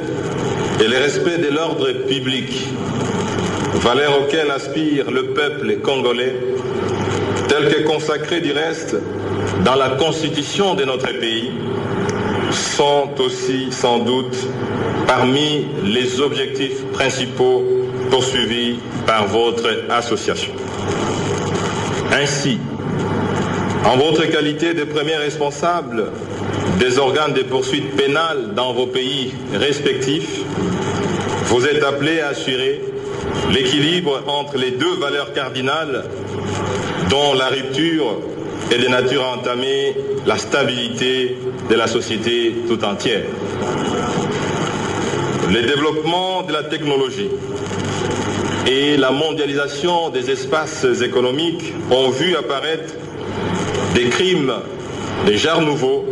[0.78, 2.52] et le respect de l'ordre public,
[3.78, 6.34] valeurs auxquelles aspire le peuple congolais,
[7.48, 8.96] tel que consacré du reste
[9.64, 11.50] dans la constitution de notre pays,
[12.50, 14.36] sont aussi sans doute
[15.06, 17.64] parmi les objectifs principaux
[18.10, 20.52] poursuivis par votre association.
[22.12, 22.58] Ainsi,
[23.84, 26.06] en votre qualité de premier responsable
[26.78, 30.40] des organes de poursuite pénale dans vos pays respectifs,
[31.46, 32.80] vous êtes appelé à assurer
[33.52, 36.04] l'équilibre entre les deux valeurs cardinales
[37.10, 38.18] dont la rupture
[38.70, 39.96] est de nature à entamer
[40.26, 41.36] la stabilité
[41.70, 43.22] de la société tout entière.
[45.48, 47.28] Le développement de la technologie
[48.66, 52.94] et la mondialisation des espaces économiques ont vu apparaître
[53.94, 54.52] des crimes,
[55.24, 56.04] des genres nouveaux,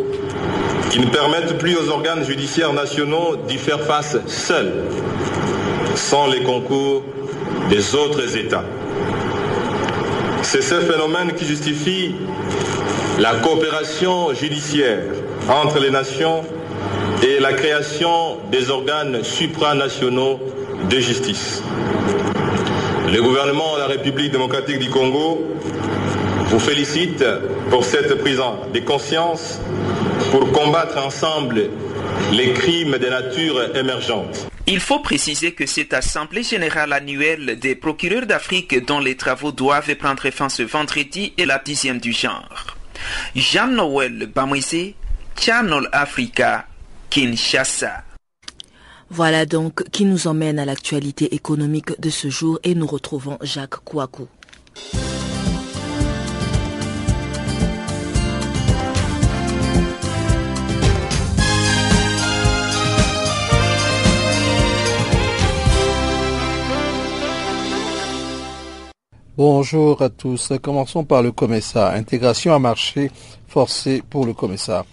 [0.90, 4.72] qui ne permettent plus aux organes judiciaires nationaux d'y faire face seuls,
[5.94, 7.02] sans les concours
[7.70, 8.64] des autres États.
[10.42, 12.14] C'est ce phénomène qui justifie
[13.18, 15.00] la coopération judiciaire
[15.48, 16.42] entre les nations
[17.22, 20.40] et la création des organes supranationaux
[20.90, 21.62] de justice.
[23.12, 25.42] Le gouvernement de la République démocratique du Congo
[26.46, 27.24] vous félicite
[27.70, 28.40] pour cette prise
[28.72, 29.60] de conscience
[30.30, 31.62] pour combattre ensemble
[32.32, 34.53] les crimes de nature émergente.
[34.66, 39.94] Il faut préciser que cette Assemblée générale annuelle des procureurs d'Afrique dont les travaux doivent
[39.96, 42.76] prendre fin ce vendredi est la dixième du genre.
[43.36, 44.94] Jean-Noël Bamwese,
[45.38, 46.66] Channel Africa,
[47.10, 48.04] Kinshasa.
[49.10, 53.84] Voilà donc qui nous emmène à l'actualité économique de ce jour et nous retrouvons Jacques
[53.84, 54.28] Kouakou.
[69.36, 70.52] Bonjour à tous.
[70.62, 71.90] Commençons par le COMESA.
[71.94, 73.10] Intégration à marché
[73.48, 74.86] forcé pour le COMESA.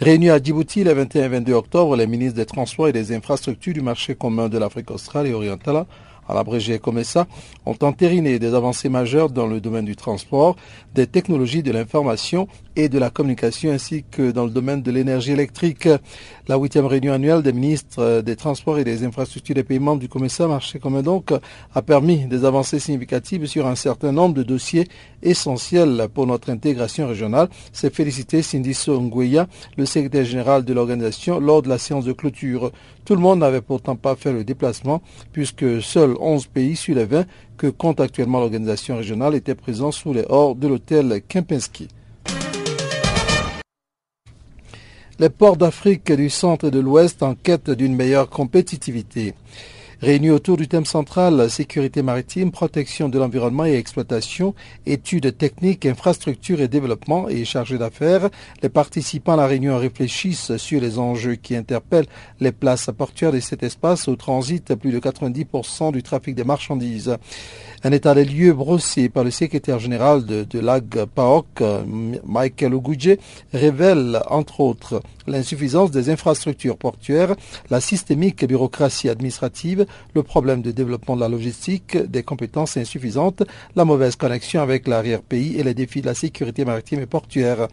[0.00, 3.82] Réunis à Djibouti le 21 22 octobre, les ministres des Transports et des Infrastructures du
[3.82, 5.86] marché commun de l'Afrique australe et orientale
[6.28, 7.26] à l'abrégé Comessa,
[7.66, 10.56] ont entériné des avancées majeures dans le domaine du transport,
[10.94, 15.32] des technologies de l'information et de la communication ainsi que dans le domaine de l'énergie
[15.32, 15.88] électrique.
[16.48, 20.46] La huitième réunion annuelle des ministres des Transports et des Infrastructures des membres du Comessa
[20.46, 21.32] marché commun donc
[21.74, 24.88] a permis des avancées significatives sur un certain nombre de dossiers
[25.22, 27.48] essentiels pour notre intégration régionale.
[27.72, 32.72] C'est félicité Cindy Ngueya, le secrétaire général de l'organisation, lors de la séance de clôture.
[33.04, 35.80] Tout le monde n'avait pourtant pas fait le déplacement puisque
[36.14, 40.24] seuls 11 pays sur les 20 que compte actuellement l'organisation régionale étaient présents sous les
[40.28, 41.88] hors de l'hôtel Kempinski.
[45.20, 49.34] Les ports d'Afrique du centre et de l'ouest en quête d'une meilleure compétitivité.
[50.04, 56.60] Réunis autour du thème central sécurité maritime, protection de l'environnement et exploitation, études techniques, infrastructures
[56.60, 58.28] et développement et chargés d'affaires,
[58.62, 62.04] les participants à la réunion réfléchissent sur les enjeux qui interpellent
[62.38, 67.16] les places portuaires de cet espace où transite plus de 90% du trafic des marchandises.
[67.82, 71.62] Un état des lieux brossé par le secrétaire général de, de l'AG-PAOC,
[72.26, 73.16] Michael Ogoudje,
[73.54, 77.34] révèle entre autres l'insuffisance des infrastructures portuaires,
[77.70, 83.42] la systémique bureaucratie administrative, le problème de développement de la logistique, des compétences insuffisantes,
[83.76, 87.68] la mauvaise connexion avec l'arrière-pays et les défis de la sécurité maritime et portuaire.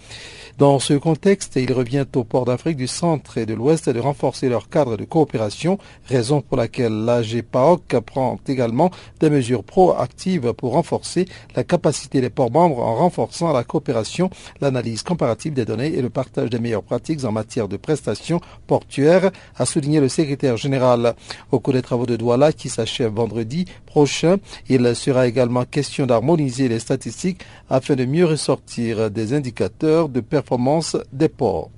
[0.57, 4.49] Dans ce contexte, il revient aux ports d'Afrique du centre et de l'ouest de renforcer
[4.49, 10.73] leur cadre de coopération, raison pour laquelle l'AG-PAOC prend également des mesures pro active pour
[10.73, 14.29] renforcer la capacité des ports membres en renforçant la coopération,
[14.61, 19.31] l'analyse comparative des données et le partage des meilleures pratiques en matière de prestations portuaires,
[19.57, 21.15] a souligné le secrétaire général.
[21.51, 24.37] Au cours des travaux de Douala qui s'achèvent vendredi prochain,
[24.69, 30.97] il sera également question d'harmoniser les statistiques afin de mieux ressortir des indicateurs de performance
[31.11, 31.69] des ports.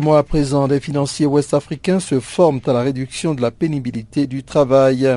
[0.00, 4.42] Mois à présent, les financiers ouest-africains se forment à la réduction de la pénibilité du
[4.42, 5.16] travail.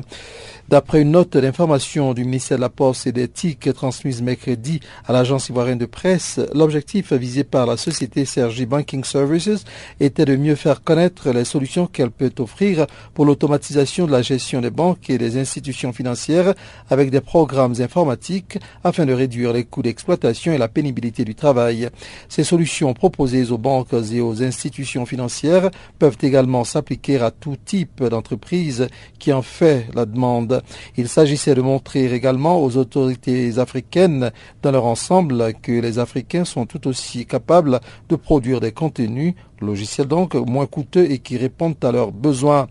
[0.70, 5.48] D'après une note d'information du ministère de la Poste et d'éthique transmise mercredi à l'agence
[5.48, 9.64] ivoirienne de presse, l'objectif visé par la société Sergi Banking Services
[10.02, 14.60] était de mieux faire connaître les solutions qu'elle peut offrir pour l'automatisation de la gestion
[14.60, 16.54] des banques et des institutions financières
[16.90, 21.88] avec des programmes informatiques afin de réduire les coûts d'exploitation et la pénibilité du travail.
[22.28, 28.04] Ces solutions proposées aux banques et aux institutions financières peuvent également s'appliquer à tout type
[28.04, 30.57] d'entreprise qui en fait la demande.
[30.96, 36.66] Il s'agissait de montrer également aux autorités africaines dans leur ensemble que les Africains sont
[36.66, 41.92] tout aussi capables de produire des contenus logiciels donc moins coûteux et qui répondent à
[41.92, 42.68] leurs besoins.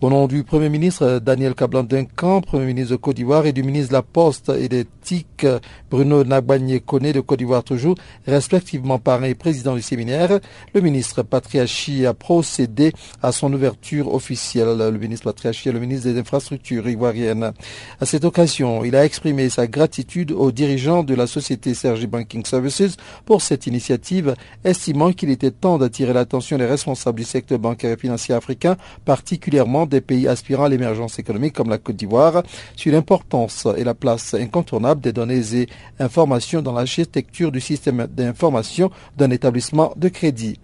[0.00, 3.62] Au nom du Premier ministre Daniel Kablan Duncan, Premier ministre de Côte d'Ivoire et du
[3.62, 5.46] ministre de la Poste et des TIC
[5.90, 10.40] Bruno Nagbagné Kone de Côte d'Ivoire toujours, respectivement parrain et président du séminaire,
[10.72, 14.78] le ministre Patriachi a procédé à son ouverture officielle.
[14.78, 17.52] Le ministre Patriachi est le ministre des Infrastructures ivoiriennes.
[18.00, 22.44] À cette occasion, il a exprimé sa gratitude aux dirigeants de la société Sergi Banking
[22.46, 27.92] Services pour cette initiative, estimant qu'il était temps d'attirer l'attention des responsables du secteur bancaire
[27.92, 32.42] et financier africain, particulièrement des pays aspirant à l'émergence économique comme la Côte d'Ivoire
[32.76, 38.90] sur l'importance et la place incontournable des données et informations dans l'architecture du système d'information
[39.16, 40.58] d'un établissement de crédit.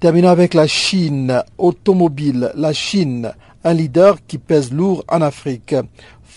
[0.00, 2.52] Terminons avec la Chine automobile.
[2.54, 3.32] La Chine,
[3.64, 5.74] un leader qui pèse lourd en Afrique.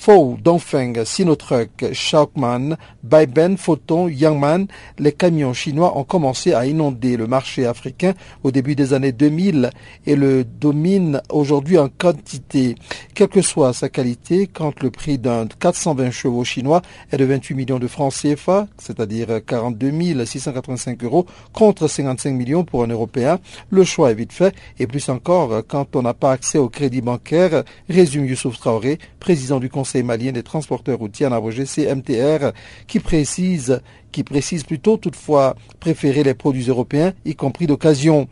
[0.05, 4.67] Fou, Dongfeng, Sinotruck, Shaokman, Baiben, Photon, Yangman,
[4.99, 8.13] les camions chinois ont commencé à inonder le marché africain
[8.43, 9.69] au début des années 2000
[10.05, 12.75] et le dominent aujourd'hui en quantité.
[13.13, 16.81] Quelle que soit sa qualité, quand le prix d'un 420 chevaux chinois
[17.13, 22.83] est de 28 millions de francs CFA, c'est-à-dire 42 685 euros contre 55 millions pour
[22.83, 23.39] un Européen,
[23.69, 26.99] le choix est vite fait et plus encore quand on n'a pas accès au crédit
[26.99, 32.51] bancaire, résume Youssouf Traoré, président du Conseil malien des transporteurs routiers en abrégé CMTR,
[32.87, 38.27] qui précise, qui précise plutôt toutefois préférer les produits européens, y compris d'occasion.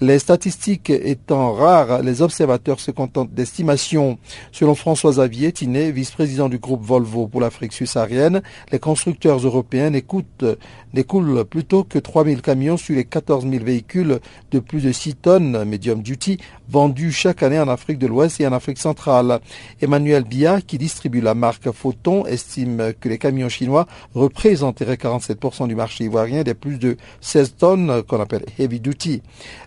[0.00, 4.18] Les statistiques étant rares, les observateurs se contentent d'estimations.
[4.50, 9.90] Selon François Xavier Tinet, vice-président du groupe Volvo pour l'Afrique subsaharienne, les constructeurs européens
[10.94, 15.64] n'écoulent plutôt que 3000 camions sur les 14 000 véhicules de plus de 6 tonnes
[15.64, 19.40] medium duty vendus chaque année en Afrique de l'Ouest et en Afrique centrale.
[19.82, 25.74] Emmanuel Bia, qui distribue la marque Photon, estime que les camions chinois représenteraient 47% du
[25.74, 29.22] marché ivoirien des plus de 16 tonnes qu'on appelle heavy duty.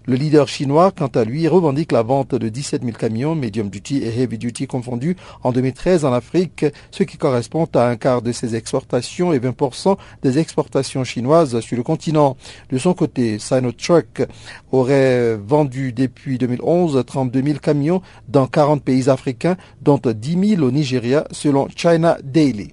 [0.06, 3.98] Le leader chinois, quant à lui, revendique la vente de 17 000 camions medium duty
[3.98, 8.32] et heavy duty confondus en 2013 en Afrique, ce qui correspond à un quart de
[8.32, 11.17] ses exportations et 20% des exportations chinoises
[11.62, 12.38] sur le continent.
[12.70, 14.24] De son côté, Sinotruck
[14.72, 20.72] aurait vendu depuis 2011 32 000 camions dans 40 pays africains, dont 10 000 au
[20.72, 22.72] Nigeria, selon China Daily.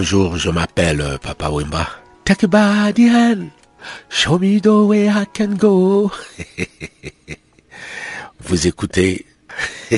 [0.00, 1.86] Bonjour, je m'appelle euh, Papa Wimba.
[2.24, 3.50] Take a body hand.
[4.08, 6.10] Show me the way I can go.
[8.40, 9.26] Vous écoutez?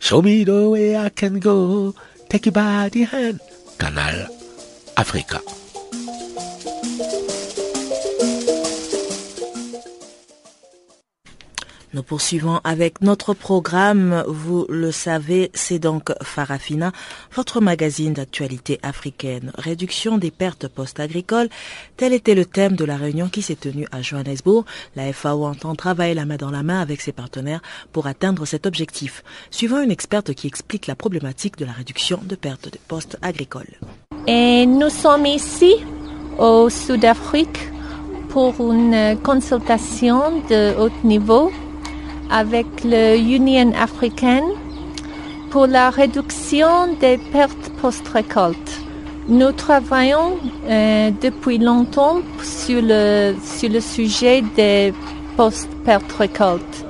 [0.00, 1.96] Show me the way I can go.
[2.28, 3.40] Take a body hand.
[3.76, 4.28] Canal
[4.96, 5.40] Africa.
[11.94, 14.24] Nous poursuivons avec notre programme.
[14.26, 16.92] Vous le savez, c'est donc Farafina,
[17.32, 19.52] votre magazine d'actualité africaine.
[19.56, 21.48] Réduction des pertes post-agricoles.
[21.96, 24.64] Tel était le thème de la réunion qui s'est tenue à Johannesburg.
[24.96, 27.62] La FAO entend travailler la main dans la main avec ses partenaires
[27.92, 29.22] pour atteindre cet objectif.
[29.50, 33.78] Suivant une experte qui explique la problématique de la réduction de pertes de postes agricoles.
[34.26, 35.76] Et nous sommes ici
[36.38, 37.70] au Sud-Afrique
[38.28, 41.50] pour une consultation de haut niveau
[42.30, 44.44] avec l'Union africaine
[45.50, 48.80] pour la réduction des pertes post-récolte.
[49.28, 54.92] Nous travaillons euh, depuis longtemps sur le, sur le sujet des
[55.36, 56.84] post-pertes récolte.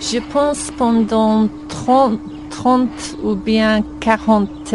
[0.00, 2.20] Je pense pendant 30,
[2.50, 2.88] 30
[3.22, 4.74] ou bien 40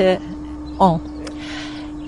[0.80, 1.00] ans.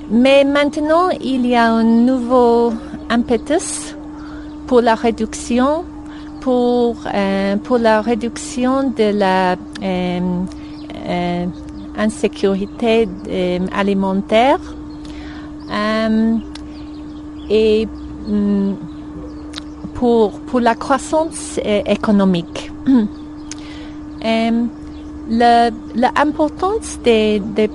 [0.10, 2.74] Mais maintenant, il y a un nouveau
[3.10, 3.96] impetus
[4.68, 5.86] pour la réduction
[6.46, 10.20] pour, euh, pour la réduction de la euh,
[11.08, 11.46] euh,
[11.98, 13.10] insécurité
[13.76, 14.60] alimentaire
[17.50, 17.88] et
[18.28, 18.74] mm,
[19.96, 22.72] pour, pour la croissance économique.
[25.28, 27.72] L'importance des, des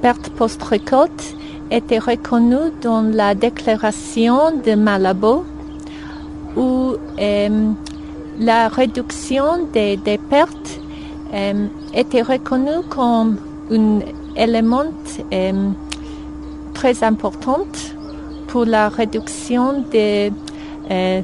[0.00, 1.36] pertes post-récolte
[1.70, 5.44] était reconnue dans la déclaration de Malabo
[6.56, 6.96] où
[8.38, 9.98] la réduction des,
[10.30, 10.80] pertes
[11.34, 13.38] euh, était reconnue comme
[13.70, 14.00] un
[14.36, 14.84] élément
[15.32, 15.70] euh,
[16.74, 17.66] très important
[18.48, 20.30] pour la réduction de,
[20.90, 21.22] euh,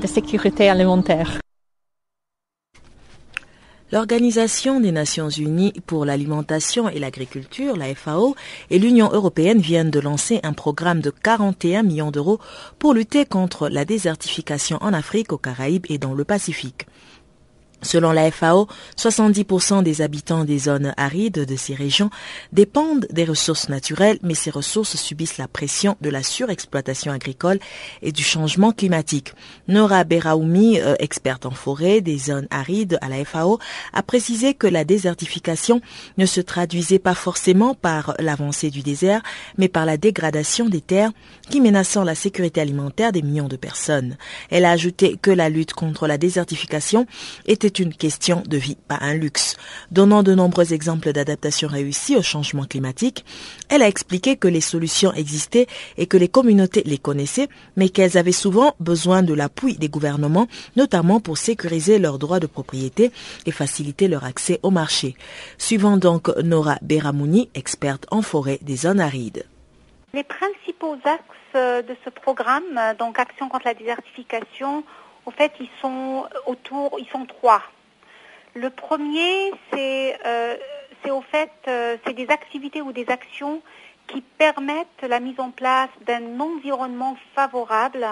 [0.00, 1.41] de sécurité alimentaire.
[3.92, 8.34] L'Organisation des Nations Unies pour l'alimentation et l'agriculture, la FAO,
[8.70, 12.40] et l'Union européenne viennent de lancer un programme de 41 millions d'euros
[12.78, 16.86] pour lutter contre la désertification en Afrique, aux Caraïbes et dans le Pacifique.
[17.82, 22.10] Selon la FAO, 70% des habitants des zones arides de ces régions
[22.52, 27.58] dépendent des ressources naturelles, mais ces ressources subissent la pression de la surexploitation agricole
[28.00, 29.34] et du changement climatique.
[29.66, 33.58] Nora Beraoumi, euh, experte en forêt des zones arides à la FAO,
[33.92, 35.80] a précisé que la désertification
[36.18, 39.22] ne se traduisait pas forcément par l'avancée du désert,
[39.58, 41.10] mais par la dégradation des terres
[41.50, 44.16] qui menaçant la sécurité alimentaire des millions de personnes.
[44.50, 47.06] Elle a ajouté que la lutte contre la désertification
[47.46, 49.56] était une question de vie, pas un luxe.
[49.90, 53.24] Donnant de nombreux exemples d'adaptation réussie au changement climatique,
[53.68, 55.66] elle a expliqué que les solutions existaient
[55.96, 60.48] et que les communautés les connaissaient, mais qu'elles avaient souvent besoin de l'appui des gouvernements,
[60.76, 63.12] notamment pour sécuriser leurs droits de propriété
[63.46, 65.14] et faciliter leur accès au marché.
[65.58, 69.44] Suivant donc Nora Beramouni, experte en forêt des zones arides.
[70.14, 74.84] Les principaux axes de ce programme, donc Action contre la désertification,
[75.26, 77.62] en fait, ils sont autour, ils sont trois.
[78.54, 80.56] Le premier, c'est euh,
[81.08, 83.62] au fait, euh, c'est des activités ou des actions
[84.08, 88.06] qui permettent la mise en place d'un environnement favorable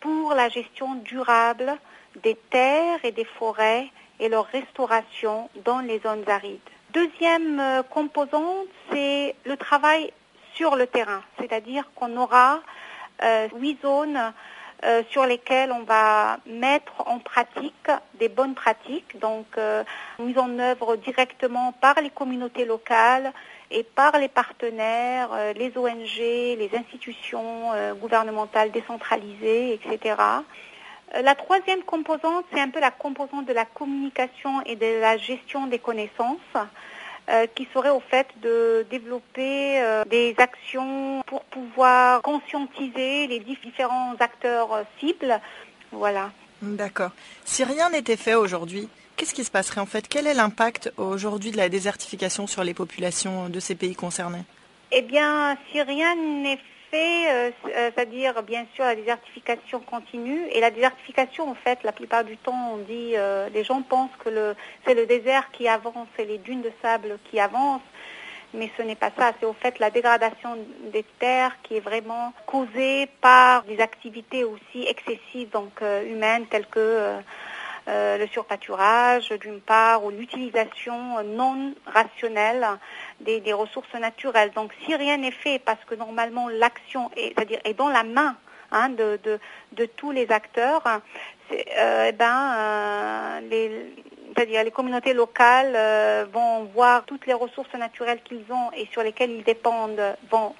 [0.00, 1.76] pour la gestion durable
[2.22, 3.88] des terres et des forêts
[4.20, 6.60] et leur restauration dans les zones arides.
[6.92, 10.12] Deuxième euh, composante, c'est le travail
[10.54, 12.60] sur le terrain, c'est-à-dire qu'on aura
[13.54, 14.18] huit zones
[14.84, 19.84] euh, sur lesquels on va mettre en pratique des bonnes pratiques, donc euh,
[20.18, 23.32] mise en œuvre directement par les communautés locales
[23.70, 27.70] et par les partenaires, euh, les ONG, les institutions
[28.00, 30.16] gouvernementales décentralisées, etc.
[31.22, 35.68] La troisième composante, c'est un peu la composante de la communication et de la gestion
[35.68, 36.38] des connaissances.
[37.54, 45.40] Qui serait au fait de développer des actions pour pouvoir conscientiser les différents acteurs cibles.
[45.92, 46.30] Voilà.
[46.60, 47.10] D'accord.
[47.44, 50.08] Si rien n'était fait aujourd'hui, qu'est-ce qui se passerait en fait?
[50.08, 54.44] Quel est l'impact aujourd'hui de la désertification sur les populations de ces pays concernés?
[54.90, 56.58] Eh bien, si rien n'est
[56.94, 62.24] euh, euh, c'est-à-dire bien sûr la désertification continue, et la désertification en fait, la plupart
[62.24, 66.26] du temps, on dit, euh, les gens pensent que c'est le désert qui avance, c'est
[66.26, 67.80] les dunes de sable qui avancent
[68.54, 69.32] mais ce n'est pas ça.
[69.40, 70.58] C'est au fait la dégradation
[70.92, 77.16] des terres qui est vraiment causée par des activités aussi excessives, donc humaines, telles que
[77.88, 82.66] euh, le surpâturage, d'une part, ou l'utilisation non rationnelle
[83.20, 84.52] des, ressources naturelles.
[84.54, 88.36] Donc, si rien n'est fait, parce que normalement l'action est, c'est-à-dire est dans la main
[88.70, 89.18] hein, de,
[89.72, 90.82] de, tous les acteurs,
[91.50, 93.92] eh ben, les,
[94.34, 99.02] c'est-à-dire les communautés locales euh, vont voir toutes les ressources naturelles qu'ils ont et sur
[99.02, 100.54] lesquelles ils dépendent vont,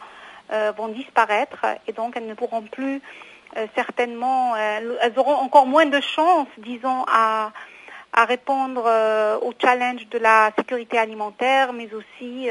[0.53, 2.99] euh, vont disparaître et donc elles ne pourront plus euh,
[3.75, 7.53] certainement, elles auront encore moins de chances, disons, à,
[8.15, 8.85] répondre
[9.43, 12.49] au challenge de la sécurité alimentaire, mais aussi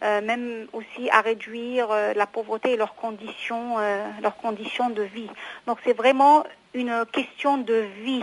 [0.00, 3.76] même aussi à réduire la pauvreté et leurs conditions,
[4.20, 5.30] leurs conditions de vie.
[5.66, 6.44] Donc c'est vraiment
[6.74, 8.22] une question de vie.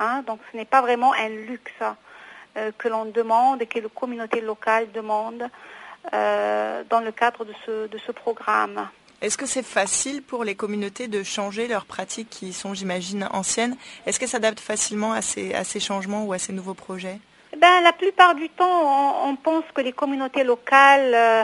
[0.00, 1.82] Hein, donc ce n'est pas vraiment un luxe
[2.56, 5.48] euh, que l'on demande et que la communauté locale demande
[6.14, 8.88] euh, dans le cadre de ce, de ce programme.
[9.20, 13.76] Est-ce que c'est facile pour les communautés de changer leurs pratiques qui sont, j'imagine, anciennes?
[14.06, 17.18] Est-ce qu'elles s'adaptent facilement à ces, changements ou à ces nouveaux projets?
[17.56, 21.42] Ben, La plupart du temps, on, pense que les communautés locales euh,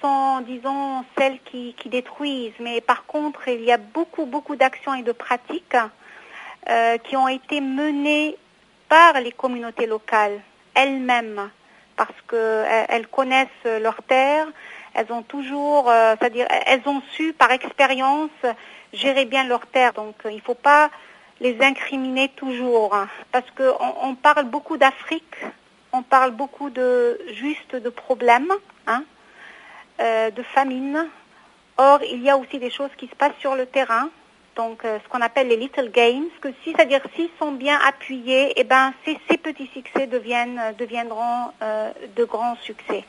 [0.00, 2.54] sont, disons, celles qui, qui, détruisent.
[2.58, 5.76] Mais par contre, il y a beaucoup, beaucoup d'actions et de pratiques
[6.70, 8.38] euh, qui ont été menées
[8.88, 10.40] par les communautés locales
[10.74, 11.50] elles-mêmes,
[11.96, 14.46] parce qu'elles connaissent leurs terres,
[14.94, 18.30] elles ont toujours, euh, c'est-à-dire elles ont su par expérience
[18.92, 19.92] gérer bien leurs terres.
[19.92, 20.90] Donc il ne faut pas
[21.40, 25.36] les incriminer toujours, hein, parce qu'on on parle beaucoup d'Afrique,
[25.92, 28.52] on parle beaucoup de juste de problèmes,
[28.86, 29.04] hein,
[30.00, 31.08] euh, de famine.
[31.78, 34.10] Or, il y a aussi des choses qui se passent sur le terrain
[34.56, 38.52] donc euh, ce qu'on appelle les little games, que si, c'est-à-dire s'ils sont bien appuyés,
[38.56, 43.04] eh ben, ces, ces petits succès deviennent, euh, deviendront euh, de grands succès.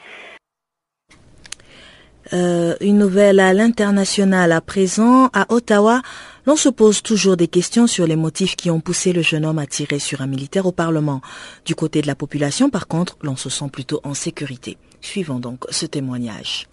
[2.31, 5.29] Une nouvelle à l'international à présent.
[5.33, 6.01] À Ottawa,
[6.45, 9.59] l'on se pose toujours des questions sur les motifs qui ont poussé le jeune homme
[9.59, 11.21] à tirer sur un militaire au Parlement.
[11.65, 14.77] Du côté de la population, par contre, l'on se sent plutôt en sécurité.
[15.01, 16.67] Suivons donc ce témoignage.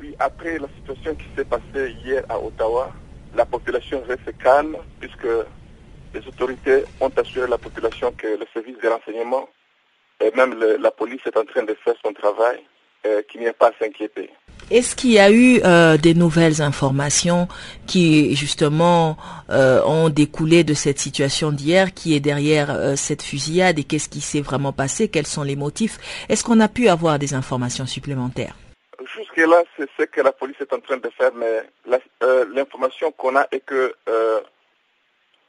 [0.00, 2.92] Oui, après la situation qui s'est passée hier à Ottawa,
[3.34, 5.26] la population reste calme puisque
[6.14, 9.48] les autorités ont assuré la population que le service de renseignement
[10.20, 12.60] et même la police est en train de faire son travail,
[13.28, 14.30] qu'il n'y a pas à s'inquiéter.
[14.70, 17.48] Est-ce qu'il y a eu euh, des nouvelles informations
[17.86, 19.18] qui justement
[19.50, 24.08] euh, ont découlé de cette situation d'hier, qui est derrière euh, cette fusillade et qu'est-ce
[24.08, 25.98] qui s'est vraiment passé, quels sont les motifs?
[26.30, 28.54] Est-ce qu'on a pu avoir des informations supplémentaires?
[29.18, 31.62] Jusque-là, c'est ce que la police est en train de faire, mais
[32.22, 34.40] euh, l'information qu'on a est que euh,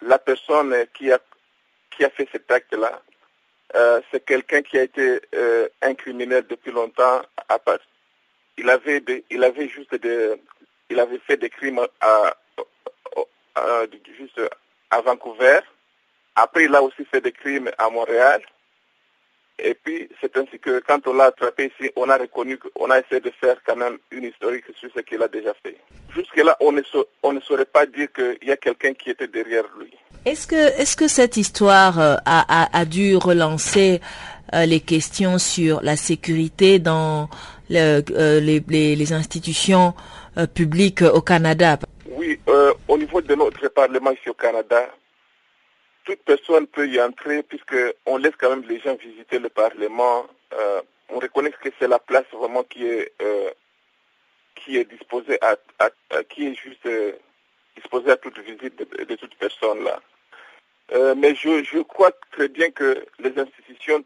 [0.01, 1.19] la personne qui a,
[1.95, 3.01] qui a fait cet acte-là,
[3.73, 5.19] euh, c'est quelqu'un qui a été
[5.81, 7.21] un criminel depuis longtemps.
[7.49, 7.59] À
[8.57, 9.95] il avait, il avait juste
[10.89, 12.35] il avait fait des crimes à,
[14.17, 14.39] juste
[14.91, 15.59] à Vancouver.
[16.35, 18.41] Après, il a aussi fait des crimes à Montréal.
[19.57, 22.99] Et puis, c'est ainsi que quand on l'a attrapé ici, on a reconnu qu'on a
[22.99, 25.77] essayé de faire quand même une historique sur ce qu'il a déjà fait.
[26.13, 26.81] Jusque-là, on ne,
[27.23, 29.93] on ne saurait pas dire qu'il y a quelqu'un qui était derrière lui.
[30.25, 34.01] Est-ce que, cette histoire euh, a, a, dû relancer
[34.53, 37.29] euh, les questions sur la sécurité dans
[37.71, 38.01] euh,
[38.39, 39.93] les, les, institutions
[40.53, 41.77] publiques au Canada?
[42.09, 42.39] Oui,
[42.87, 44.89] au niveau de notre Parlement ici au Canada,
[46.05, 50.25] toute personne peut y entrer puisqu'on laisse quand même les gens visiter le Parlement.
[50.53, 53.49] Euh, on reconnaît que c'est la place vraiment qui est euh,
[54.55, 55.57] qui est disposée à,
[56.29, 57.11] qui est juste euh,
[57.75, 59.99] disposée à toute visite de, toute personne là.
[60.93, 64.03] Euh, mais je, je, crois très bien que les institutions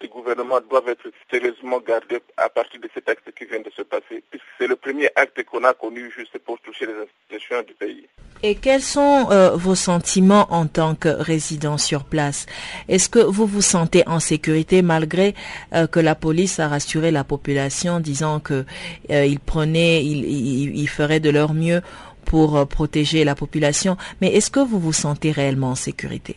[0.00, 3.82] du gouvernement doivent être sérieusement gardées à partir de cet acte qui vient de se
[3.82, 7.74] passer, puisque c'est le premier acte qu'on a connu juste pour toucher les institutions du
[7.74, 8.06] pays.
[8.42, 12.46] Et quels sont euh, vos sentiments en tant que résident sur place?
[12.88, 15.34] Est-ce que vous vous sentez en sécurité malgré
[15.74, 18.64] euh, que la police a rassuré la population disant que
[19.08, 21.82] ils prenaient, ils, ils feraient de leur mieux
[22.28, 26.36] pour euh, protéger la population, mais est-ce que vous vous sentez réellement en sécurité?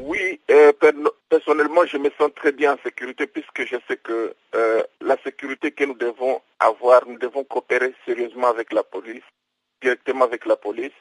[0.00, 0.72] Oui, euh,
[1.32, 5.72] Personnellement, je me sens très bien en sécurité puisque je sais que euh, la sécurité
[5.72, 9.24] que nous devons avoir, nous devons coopérer sérieusement avec la police,
[9.80, 10.98] directement avec la police.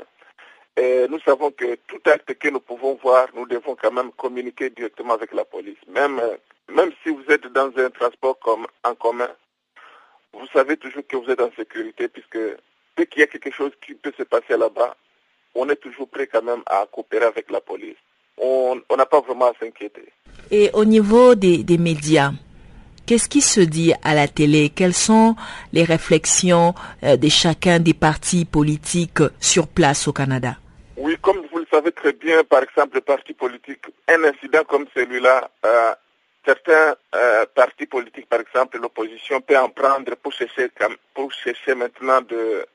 [0.77, 4.69] Et nous savons que tout acte que nous pouvons voir, nous devons quand même communiquer
[4.69, 5.83] directement avec la police.
[5.89, 6.37] Même, euh,
[6.69, 9.31] même si vous êtes dans un transport comme, en commun,
[10.31, 12.39] vous savez toujours que vous êtes en sécurité puisque
[12.95, 14.95] dès qu'il y a quelque chose qui peut se passer là-bas,
[15.55, 17.97] on est toujours prêt quand même à coopérer avec la police.
[18.43, 20.05] On n'a pas vraiment à s'inquiéter.
[20.49, 22.31] Et au niveau des, des médias,
[23.05, 24.69] qu'est-ce qui se dit à la télé?
[24.69, 25.35] Quelles sont
[25.71, 26.73] les réflexions
[27.03, 30.55] euh, de chacun des partis politiques sur place au Canada?
[30.97, 34.85] Oui, comme vous le savez très bien, par exemple, le parti politique, un incident comme
[34.93, 35.93] celui-là, euh,
[36.45, 40.69] certains euh, partis politiques, par exemple l'opposition, peut en prendre pour chercher,
[41.13, 42.65] pour chercher maintenant de,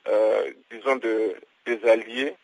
[0.71, 1.35] disons, de,
[1.67, 2.35] des alliés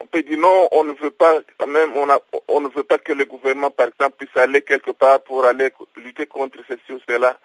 [0.00, 2.08] on peut dire non, on ne veut pas quand même, on,
[2.48, 5.70] on ne veut pas que le gouvernement, par exemple, puisse aller quelque part pour aller
[5.96, 7.38] lutter contre ceci ou cela.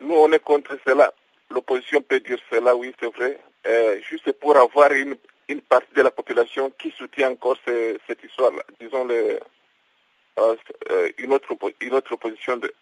[0.00, 1.12] Nous, on est contre cela.
[1.50, 3.38] L'opposition peut dire cela, oui, c'est vrai.
[3.66, 5.16] Euh, juste pour avoir une,
[5.48, 8.62] une, partie de la population qui soutient encore cette histoire-là.
[8.80, 9.38] Disons le,
[10.38, 10.56] euh,
[10.90, 12.72] euh, une, autre, une autre opposition de,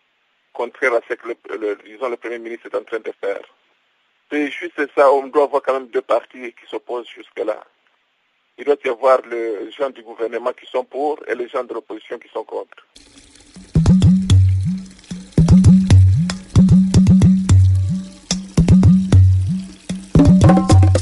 [0.53, 3.43] contraire à ce que le, disons, le Premier ministre est en train de faire.
[4.31, 7.63] C'est juste ça, on doit avoir quand même deux partis qui s'opposent jusque-là
[8.59, 11.75] il doit y avoir les gens du gouvernement qui sont pour et les gens de
[11.75, 12.87] l'opposition qui sont contre.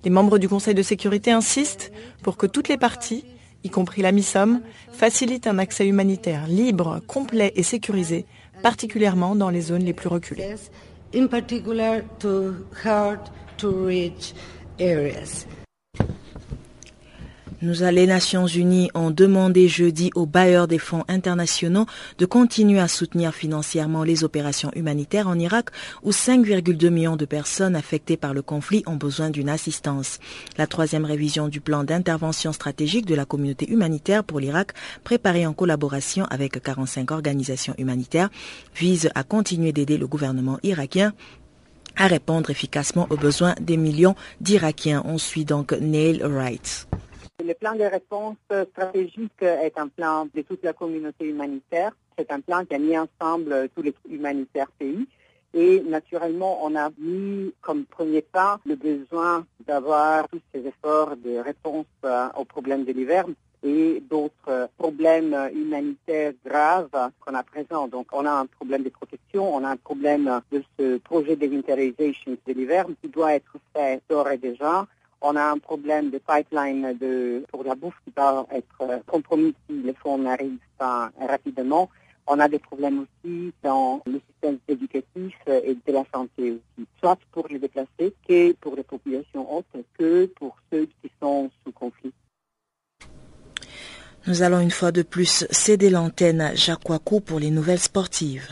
[0.03, 1.91] Les membres du Conseil de sécurité insistent
[2.21, 3.23] pour que toutes les parties,
[3.63, 4.61] y compris la MISOM,
[4.91, 8.25] facilitent un accès humanitaire libre, complet et sécurisé,
[8.61, 10.55] particulièrement dans les zones les plus reculées.
[11.11, 13.19] In particular to hard
[13.57, 14.33] to reach
[14.79, 15.45] areas.
[17.61, 21.85] Nous, les Nations Unies, ont demandé jeudi aux bailleurs des fonds internationaux
[22.17, 25.69] de continuer à soutenir financièrement les opérations humanitaires en Irak,
[26.03, 30.19] où 5,2 millions de personnes affectées par le conflit ont besoin d'une assistance.
[30.57, 34.73] La troisième révision du plan d'intervention stratégique de la communauté humanitaire pour l'Irak,
[35.05, 38.29] préparée en collaboration avec 45 organisations humanitaires,
[38.75, 41.13] vise à continuer d'aider le gouvernement irakien
[41.95, 45.03] à répondre efficacement aux besoins des millions d'Irakiens.
[45.05, 46.87] On suit donc Neil Wright.
[47.43, 48.37] Le plan de réponse
[48.71, 51.91] stratégique est un plan de toute la communauté humanitaire.
[52.17, 55.05] C'est un plan qui a mis ensemble tous les humanitaires pays.
[55.53, 61.37] Et naturellement, on a mis comme premier pas le besoin d'avoir tous ces efforts de
[61.37, 63.25] réponse euh, aux problèmes de l'hiver
[63.63, 67.87] et d'autres problèmes humanitaires graves qu'on a présents.
[67.87, 71.47] Donc, on a un problème de protection, on a un problème de ce projet de
[71.47, 74.87] winterization de l'hiver qui doit être fait d'ores et déjà.
[75.21, 76.95] On a un problème de pipeline
[77.51, 81.89] pour la bouffe qui va être compromis si les fonds n'arrivent pas rapidement.
[82.27, 87.17] On a des problèmes aussi dans le système éducatif et de la santé aussi, soit
[87.31, 92.13] pour les déplacés que pour les populations hautes, que pour ceux qui sont sous conflit.
[94.27, 98.47] Nous allons une fois de plus céder l'antenne à Jacques Wakou pour les nouvelles sportives.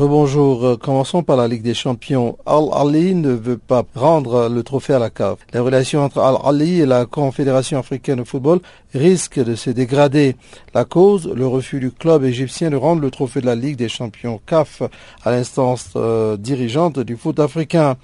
[0.00, 0.64] Rebonjour.
[0.64, 2.38] Euh, commençons par la Ligue des Champions.
[2.46, 5.40] Al-Ali ne veut pas rendre le trophée à la CAF.
[5.52, 8.60] Les relations entre Al-Ali et la Confédération africaine de football
[8.94, 10.36] risquent de se dégrader.
[10.72, 13.90] La cause, le refus du club égyptien de rendre le trophée de la Ligue des
[13.90, 14.82] Champions CAF
[15.22, 17.98] à l'instance euh, dirigeante du foot africain.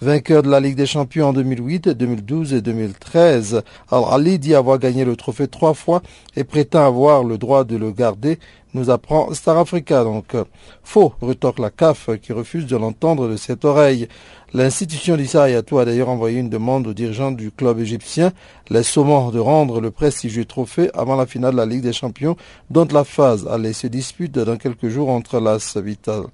[0.00, 5.04] Vainqueur de la Ligue des Champions en 2008, 2012 et 2013, Al-Ali dit avoir gagné
[5.04, 6.02] le trophée trois fois
[6.34, 8.38] et prétend avoir le droit de le garder
[8.74, 10.04] nous apprend Star Africa.
[10.04, 10.44] Donc, euh,
[10.82, 14.08] faux, retorque la CAF qui refuse de l'entendre de cette oreille.
[14.54, 18.32] L'institution d'Issa Ayatou a d'ailleurs envoyé une demande aux dirigeants du club égyptien,
[18.68, 22.36] les sommant de rendre le prestigieux trophée avant la finale de la Ligue des Champions,
[22.70, 26.24] dont la phase allait se dispute dans quelques jours entre l'As Vital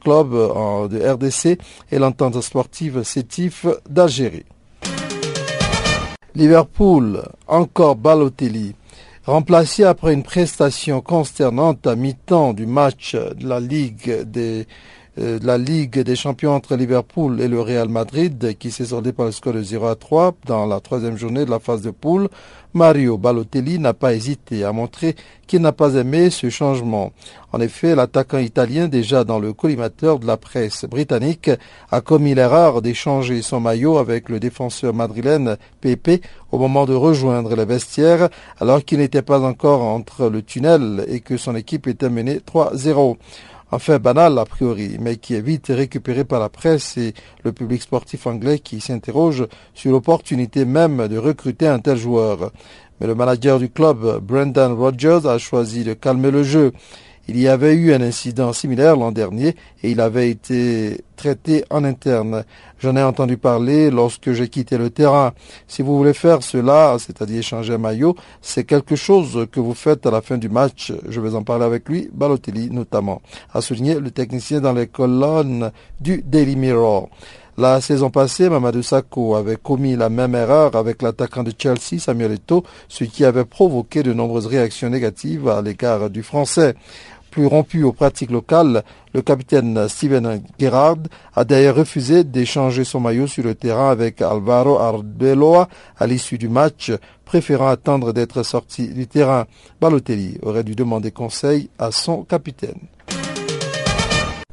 [0.00, 1.58] Club euh, de RDC
[1.90, 4.44] et l'entente sportive Sétif d'Algérie.
[6.34, 8.74] Liverpool, encore Balotelli.
[9.26, 14.68] Remplacé après une prestation consternante à mi-temps du match de la Ligue des
[15.18, 19.26] euh, la Ligue des champions entre Liverpool et le Real Madrid qui s'est soldé par
[19.26, 22.28] le score de 0 à 3 dans la troisième journée de la phase de poule,
[22.74, 27.12] Mario Balotelli n'a pas hésité à montrer qu'il n'a pas aimé ce changement.
[27.52, 31.50] En effet, l'attaquant italien, déjà dans le collimateur de la presse britannique,
[31.90, 37.56] a commis l'erreur d'échanger son maillot avec le défenseur madrilène Pepe au moment de rejoindre
[37.56, 38.28] les vestiaires,
[38.60, 43.16] alors qu'il n'était pas encore entre le tunnel et que son équipe était menée 3-0
[43.70, 47.82] enfin banal a priori, mais qui est vite récupéré par la presse et le public
[47.82, 52.52] sportif anglais qui s'interroge sur l'opportunité même de recruter un tel joueur.
[53.00, 56.72] Mais le manager du club, Brendan Rodgers, a choisi de calmer le jeu.
[57.28, 61.82] Il y avait eu un incident similaire l'an dernier et il avait été traité en
[61.82, 62.44] interne.
[62.78, 65.32] J'en ai entendu parler lorsque j'ai quitté le terrain.
[65.66, 70.06] Si vous voulez faire cela, c'est-à-dire échanger un maillot, c'est quelque chose que vous faites
[70.06, 70.92] à la fin du match.
[71.08, 73.20] Je vais en parler avec lui, Balotelli notamment,
[73.52, 77.08] a souligné le technicien dans les colonnes du Daily Mirror.
[77.58, 82.32] La saison passée, Mamadou Sakho avait commis la même erreur avec l'attaquant de Chelsea, Samuel
[82.32, 86.74] Eto'o, ce qui avait provoqué de nombreuses réactions négatives à l'égard du Français
[87.36, 88.82] plus rompu aux pratiques locales,
[89.12, 91.00] le capitaine Steven Gerrard
[91.34, 95.68] a d'ailleurs refusé d'échanger son maillot sur le terrain avec Alvaro Arbeloa
[95.98, 96.92] à l'issue du match,
[97.26, 99.44] préférant attendre d'être sorti du terrain.
[99.82, 102.80] Balotelli aurait dû demander conseil à son capitaine.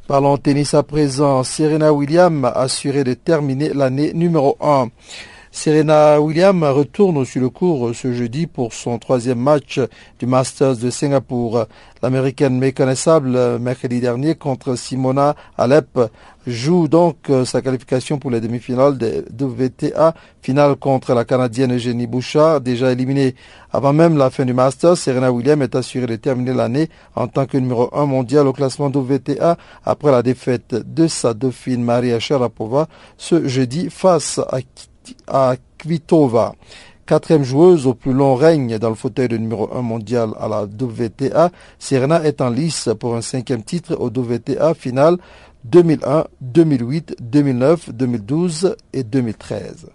[0.06, 1.42] Parlons tennis à présent.
[1.42, 4.88] Serena Williams a assuré de terminer l'année numéro 1.
[5.56, 9.78] Serena Williams retourne sur le cours ce jeudi pour son troisième match
[10.18, 11.66] du Masters de Singapour.
[12.02, 16.10] L'américaine méconnaissable mercredi dernier contre Simona Alep
[16.44, 22.60] joue donc sa qualification pour les demi-finales de WTA, finale contre la Canadienne Eugénie Bouchard,
[22.60, 23.36] déjà éliminée.
[23.72, 27.46] Avant même la fin du Masters, Serena Williams est assurée de terminer l'année en tant
[27.46, 32.88] que numéro 1 mondial au classement WTA après la défaite de sa dauphine Maria Sharapova
[33.16, 34.58] ce jeudi face à
[35.26, 36.54] à Kvitova.
[37.06, 40.62] Quatrième joueuse au plus long règne dans le fauteuil de numéro 1 mondial à la
[40.62, 45.18] WTA, Serena est en lice pour un cinquième titre au WTA final
[45.64, 49.88] 2001, 2008, 2009, 2012 et 2013.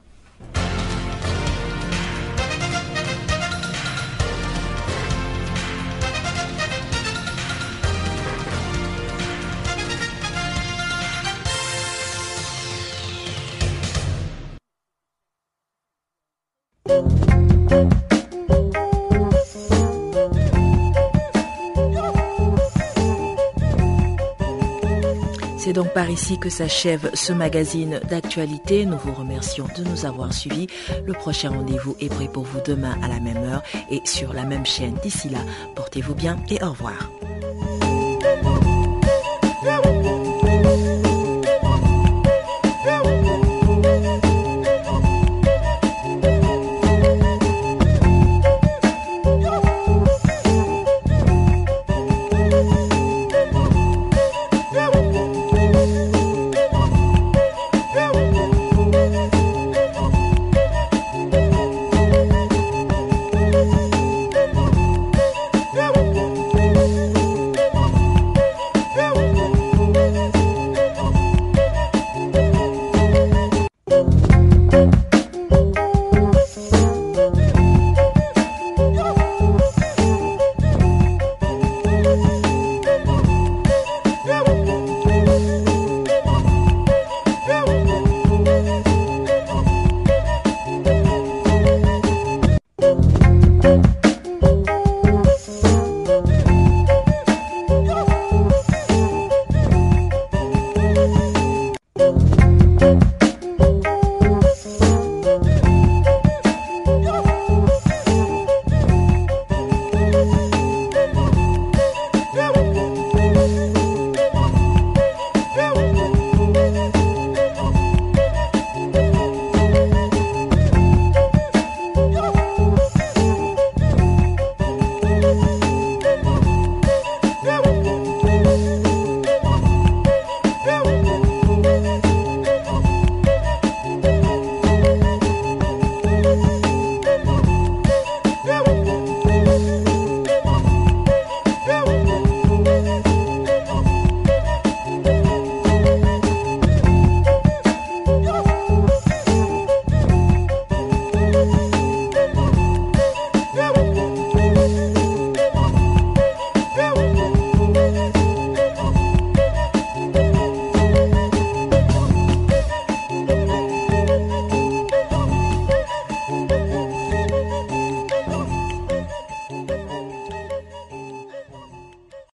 [25.70, 28.86] c'est donc par ici que s'achève ce magazine d'actualité.
[28.86, 30.66] Nous vous remercions de nous avoir suivis.
[31.06, 33.62] Le prochain rendez-vous est prêt pour vous demain à la même heure
[33.92, 34.96] et sur la même chaîne.
[35.04, 35.38] D'ici là,
[35.76, 37.12] portez-vous bien et au revoir.